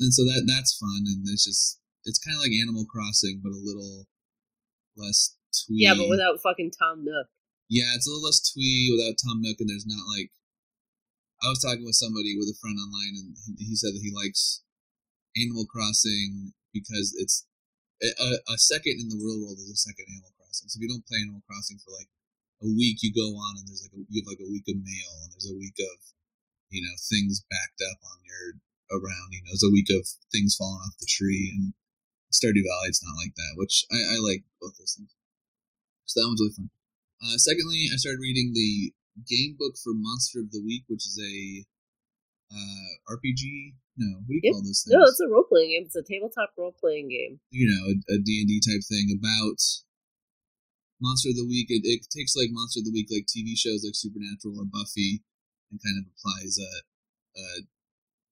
[0.00, 3.52] and so that that's fun, and it's just it's kind of like Animal Crossing, but
[3.52, 4.08] a little
[4.96, 5.84] less twee.
[5.84, 7.28] Yeah, but without fucking Tom Nook.
[7.68, 10.32] Yeah, it's a little less twee without Tom Nook, and there's not like.
[11.42, 13.28] I was talking with somebody with a friend online, and
[13.60, 14.64] he said that he likes
[15.36, 17.44] Animal Crossing because it's
[18.00, 20.68] a, a second in the real world is a second Animal Crossing.
[20.68, 22.08] So if you don't play Animal Crossing for like
[22.64, 24.80] a week, you go on and there's like a, you have like a week of
[24.80, 25.96] mail and there's a week of
[26.72, 28.60] you know things backed up on your
[28.92, 29.32] around.
[29.32, 31.76] You know, there's a week of things falling off the tree and
[32.32, 32.88] Stardew Valley.
[32.88, 35.12] It's not like that, which I, I like both those things.
[36.04, 36.70] So that one's really fun.
[37.20, 38.92] Uh, secondly, I started reading the
[39.24, 41.64] game book for Monster of the Week, which is a
[42.52, 43.74] uh, RPG.
[43.96, 44.92] No, what do you call those things?
[44.92, 45.84] No, it's a role playing game.
[45.86, 47.40] It's a tabletop role playing game.
[47.50, 49.56] you know, a, a D&D type thing about
[51.00, 51.66] Monster of the Week.
[51.70, 55.24] It, it takes like Monster of the Week, like TV shows like Supernatural or Buffy,
[55.72, 56.72] and kind of applies a,
[57.40, 57.46] a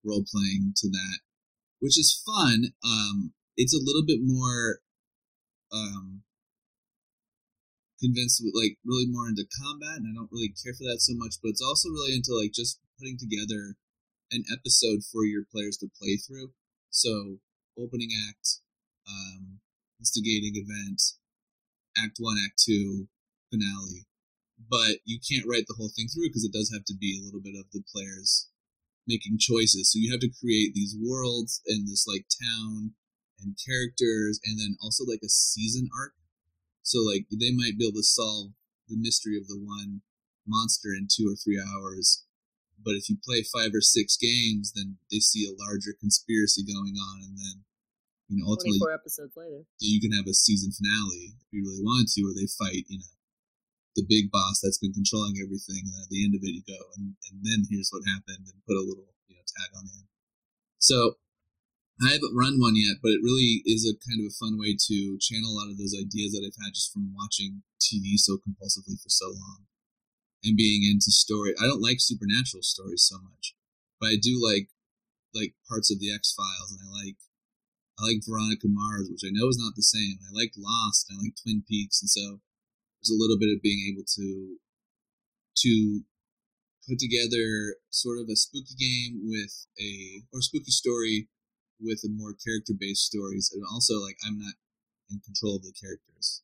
[0.05, 1.19] role playing to that,
[1.81, 2.77] which is fun.
[2.85, 4.81] Um, it's a little bit more
[5.73, 6.23] um,
[8.01, 11.15] convinced with like really more into combat, and I don't really care for that so
[11.17, 11.37] much.
[11.43, 13.77] But it's also really into like just putting together
[14.31, 16.53] an episode for your players to play through.
[16.91, 17.39] So
[17.79, 18.61] opening act,
[19.09, 19.61] um,
[20.01, 21.01] instigating event,
[21.97, 23.09] act one, act two,
[23.51, 24.07] finale.
[24.71, 27.25] But you can't write the whole thing through because it does have to be a
[27.25, 28.49] little bit of the players
[29.07, 29.93] making choices.
[29.93, 32.93] So you have to create these worlds and this like town
[33.41, 36.15] and characters and then also like a season arc.
[36.85, 38.53] So like they might be able to solve
[38.89, 40.05] the mystery of the one
[40.47, 42.25] monster in two or three hours.
[42.85, 46.93] But if you play five or six games, then they see a larger conspiracy going
[47.01, 47.57] on, and then
[48.29, 49.65] you know ultimately 24 episodes later.
[49.81, 53.01] you can have a season finale if you really wanted to, where they fight, you
[53.01, 53.15] know,
[53.97, 56.77] the big boss that's been controlling everything, and at the end of it, you go,
[57.01, 59.97] and, and then here's what happened, and put a little, you know, tag on the
[59.97, 60.11] end.
[60.77, 61.17] So
[62.03, 64.75] I haven't run one yet, but it really is a kind of a fun way
[64.75, 68.35] to channel a lot of those ideas that I've had just from watching TV so
[68.43, 69.71] compulsively for so long
[70.43, 71.55] and being into story.
[71.55, 73.55] I don't like supernatural stories so much,
[74.01, 74.69] but I do like
[75.35, 77.19] like parts of the X Files, and I like
[77.99, 80.19] I like Veronica Mars, which I know is not the same.
[80.19, 81.07] I like Lost.
[81.11, 82.43] I like Twin Peaks, and so
[82.99, 84.59] there's a little bit of being able to
[85.63, 86.03] to
[86.89, 91.29] put together sort of a spooky game with a or spooky story
[91.85, 94.55] with a more character based stories, and also like I'm not
[95.11, 96.43] in control of the characters.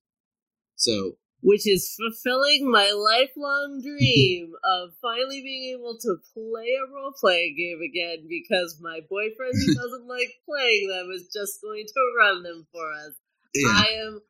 [0.76, 7.12] So Which is fulfilling my lifelong dream of finally being able to play a role
[7.18, 12.00] playing game again because my boyfriend who doesn't like playing them is just going to
[12.18, 13.14] run them for us.
[13.54, 14.20] yeah, I am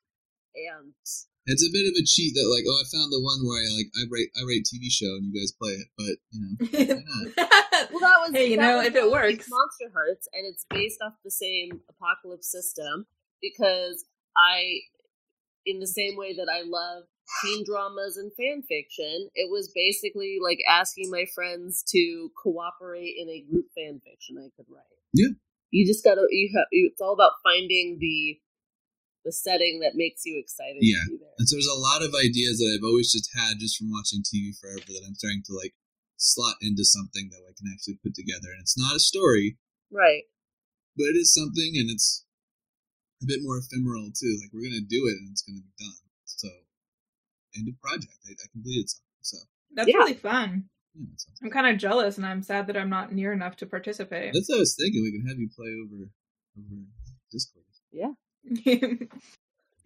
[0.57, 1.27] amped.
[1.47, 3.69] it's a bit of a cheat that like oh I found the one where I
[3.75, 7.33] like I write I write TV show and you guys play it, but you know
[8.01, 9.47] Well, that was Hey, you know, if it one works.
[9.49, 13.07] Monster Hearts, and it's based off the same apocalypse system
[13.43, 14.05] because
[14.37, 14.81] I,
[15.67, 17.05] in the same way that I love
[17.43, 23.29] teen dramas and fan fiction, it was basically like asking my friends to cooperate in
[23.29, 24.85] a group fan fiction I could write.
[25.13, 25.35] Yeah.
[25.71, 26.67] you just gotta you have.
[26.71, 28.39] It's all about finding the
[29.25, 30.97] the setting that makes you excited Yeah.
[31.05, 31.35] to be there.
[31.39, 34.25] And so there's a lot of ideas that I've always just had just from watching
[34.25, 35.75] TV forever that I'm starting to like
[36.21, 38.53] slot into something that I can actually put together.
[38.53, 39.57] And it's not a story,
[39.91, 40.25] Right.
[40.97, 42.25] but it is something and it's
[43.23, 44.39] a bit more ephemeral too.
[44.41, 45.97] Like we're gonna do it and it's gonna be done.
[46.25, 46.49] So
[47.57, 48.13] end of project.
[48.29, 49.07] I, I completed something.
[49.23, 49.37] So
[49.75, 49.97] That's Yeah.
[49.97, 50.69] really fun.
[50.95, 51.07] yeah,
[51.43, 54.33] I'm kind of jealous, and I'm sad that I'm not near enough to participate.
[54.35, 55.03] That's what I was thinking.
[55.03, 56.11] We can have you play over
[56.59, 56.83] over
[57.31, 57.65] Discord.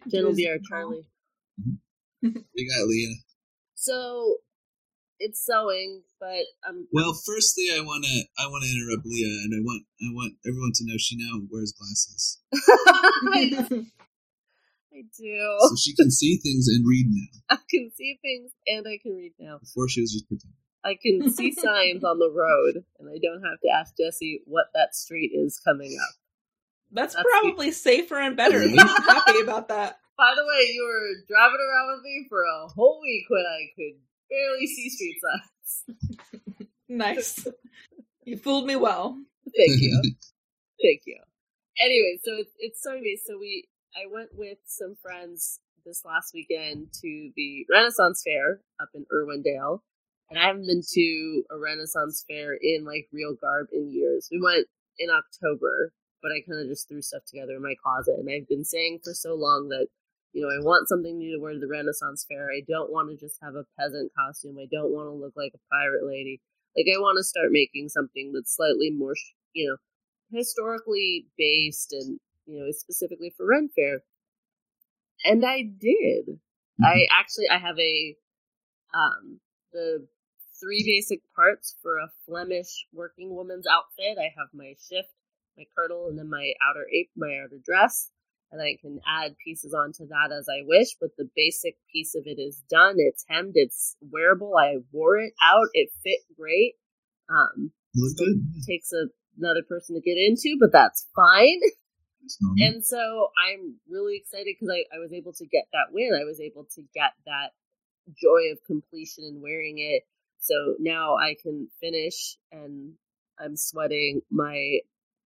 [0.09, 1.05] Jen will be our Charlie.
[1.61, 2.37] Mm-hmm.
[2.55, 3.15] We got Leah.
[3.75, 4.37] So
[5.19, 9.83] it's sewing, but I'm Well, firstly, I wanna I wanna interrupt Leah, and I want
[10.01, 13.83] I want everyone to know she now wears glasses, I,
[14.93, 15.57] I do.
[15.59, 17.39] so she can see things and read now.
[17.57, 19.59] I can see things and I can read now.
[19.59, 20.57] Before she was just pretending.
[20.85, 24.67] I can see signs on the road, and I don't have to ask Jesse what
[24.75, 26.15] that street is coming up.
[26.91, 28.59] That's That's probably safer and better.
[28.59, 28.77] Really?
[28.77, 29.97] I'm happy about that.
[30.15, 33.67] By the way, you were driving around with me for a whole week when I
[33.75, 35.97] could barely see street signs.
[36.89, 37.47] Nice.
[38.25, 39.17] You fooled me well.
[39.57, 40.01] Thank you.
[40.83, 41.19] Thank you.
[41.81, 43.27] Anyway, so it's, it's sewing based.
[43.27, 48.89] So we, I went with some friends this last weekend to the Renaissance Fair up
[48.95, 49.79] in Irwindale,
[50.29, 54.27] and I haven't been to a Renaissance Fair in like real garb in years.
[54.31, 54.67] We went
[54.99, 55.91] in October,
[56.21, 58.99] but I kind of just threw stuff together in my closet, and I've been saying
[59.03, 59.87] for so long that
[60.35, 62.51] You know, I want something new to wear to the Renaissance Fair.
[62.51, 64.57] I don't want to just have a peasant costume.
[64.59, 66.41] I don't want to look like a pirate lady.
[66.75, 69.15] Like, I want to start making something that's slightly more,
[69.53, 69.77] you know,
[70.37, 74.03] historically based and, you know, specifically for Ren Fair.
[75.23, 76.27] And I did.
[76.27, 76.83] Mm-hmm.
[76.83, 78.17] I actually, I have a,
[78.93, 79.39] um,
[79.71, 80.05] the
[80.59, 84.17] three basic parts for a Flemish working woman's outfit.
[84.19, 85.15] I have my shift,
[85.57, 88.11] my kirtle, and then my outer ape, my outer dress
[88.55, 90.95] and I can add pieces onto that as I wish.
[90.99, 92.95] But the basic piece of it is done.
[92.97, 93.53] It's hemmed.
[93.55, 94.53] It's wearable.
[94.57, 95.67] I wore it out.
[95.73, 96.73] It fit great.
[97.29, 97.71] Um,
[98.17, 98.41] good.
[98.67, 99.07] Takes a,
[99.37, 101.59] another person to get into, but that's fine.
[102.57, 106.09] And so I'm really excited because I, I was able to get that win.
[106.19, 107.49] I was able to get that
[108.19, 110.01] joy of completion and wearing it.
[110.39, 112.93] So now I can finish and
[113.39, 114.79] I'm sweating my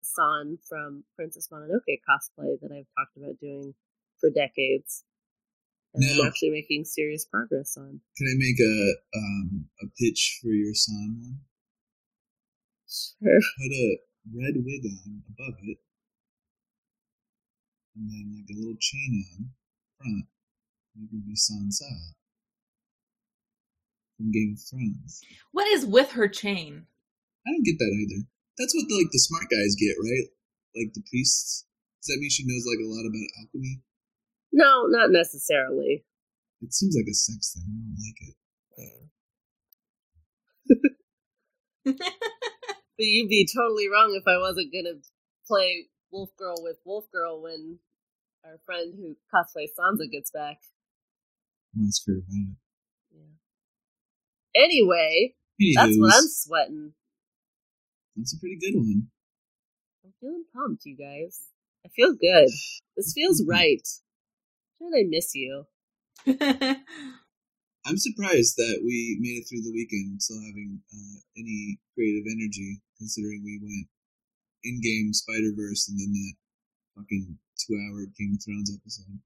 [0.04, 3.74] San from Princess Mononoke cosplay that I've talked about doing
[4.20, 5.04] for decades.
[5.94, 8.00] And now, I'm actually making serious progress on.
[8.16, 11.38] Can I make a um, a pitch for your San one?
[12.88, 13.40] Sure.
[13.58, 13.98] Put a
[14.34, 15.78] red wig on above it,
[17.96, 19.50] and then like a little chain on
[19.98, 20.26] front.
[20.96, 21.90] You can be Sansa
[24.16, 25.20] from Game of Thrones.
[25.52, 26.86] What is with her chain?
[27.46, 28.26] I don't get that either.
[28.58, 30.28] That's what the, like the smart guys get, right?
[30.76, 31.66] Like the priests.
[32.02, 33.82] Does that mean she knows like a lot about alchemy?
[34.52, 36.04] No, not necessarily.
[36.62, 37.64] It seems like a sex thing.
[37.66, 38.36] I don't like it.
[41.84, 41.96] but
[42.98, 45.00] you'd be totally wrong if I wasn't gonna
[45.46, 47.78] play Wolf Girl with Wolf Girl when
[48.44, 50.58] our friend who cosplays Sansa gets back.
[51.74, 52.56] Well, that's fair about
[53.10, 54.62] Yeah.
[54.62, 55.34] Anyway,
[55.74, 56.92] that's what I'm sweating.
[58.16, 59.08] That's a pretty good one.
[60.04, 61.40] I'm feeling pumped, you guys.
[61.84, 62.48] I feel good.
[62.96, 63.86] This feels right.
[64.78, 65.66] Should I miss you?
[67.86, 72.80] I'm surprised that we made it through the weekend still having uh, any creative energy,
[72.98, 73.88] considering we went
[74.64, 76.34] in game Spider Verse and then that
[76.96, 79.20] fucking two hour Game of Thrones episode.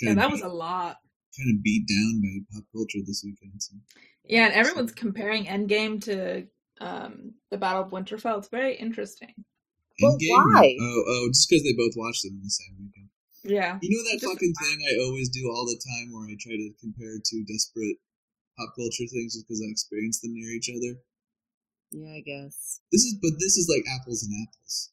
[0.00, 0.98] Yeah, that was a lot.
[1.36, 3.62] Kind of beat down by pop culture this weekend.
[3.62, 3.76] So.
[4.24, 6.46] Yeah, and everyone's comparing Endgame to
[6.80, 8.38] um, the Battle of Winterfell.
[8.38, 9.34] It's very interesting.
[10.00, 10.76] But why?
[10.80, 13.08] Oh, oh, just because they both watched them in the same weekend.
[13.44, 13.78] Yeah.
[13.80, 16.52] You know that just fucking thing I always do all the time where I try
[16.52, 17.96] to compare two desperate
[18.58, 21.00] pop culture things just because I experience them near each other?
[21.92, 22.80] Yeah, I guess.
[22.92, 24.90] This is, but this is like apples and apples.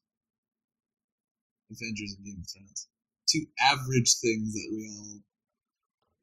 [1.71, 2.87] Avengers and Game of Thrones.
[3.27, 5.19] Two average things that we all.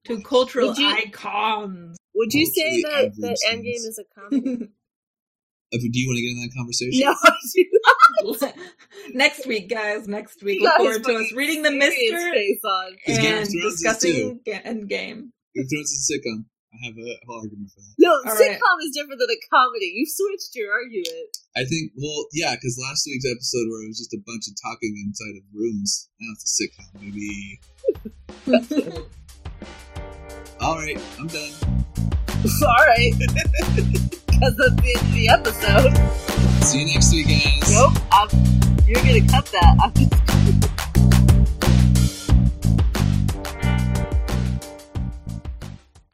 [0.07, 1.99] Two cultural you, icons.
[2.15, 4.71] Would you say that, that Endgame is a comedy?
[5.73, 6.99] Do you want to get in that conversation?
[6.99, 7.15] No,
[9.15, 10.09] next week, guys.
[10.09, 12.59] Next week, look forward to us reading the mystery.
[13.07, 14.89] Mister and discussing Endgame.
[14.89, 16.45] Game of Thrones is a sitcom.
[16.73, 17.95] I have a whole argument for that.
[17.99, 18.85] No, All sitcom right.
[18.85, 19.87] is different than a comedy.
[19.95, 21.37] You switched your argument.
[21.57, 24.55] I think, well, yeah, because last week's episode where it was just a bunch of
[24.63, 26.09] talking inside of rooms.
[26.21, 26.87] Now it's a sitcom.
[27.01, 27.61] Maybe.
[30.61, 31.51] All right, I'm done.
[32.63, 33.13] Right.
[33.19, 36.65] because of the, end of the episode.
[36.65, 37.71] See you next week, guys.
[37.71, 38.29] Nope, I'm,
[38.87, 40.87] you're gonna cut that.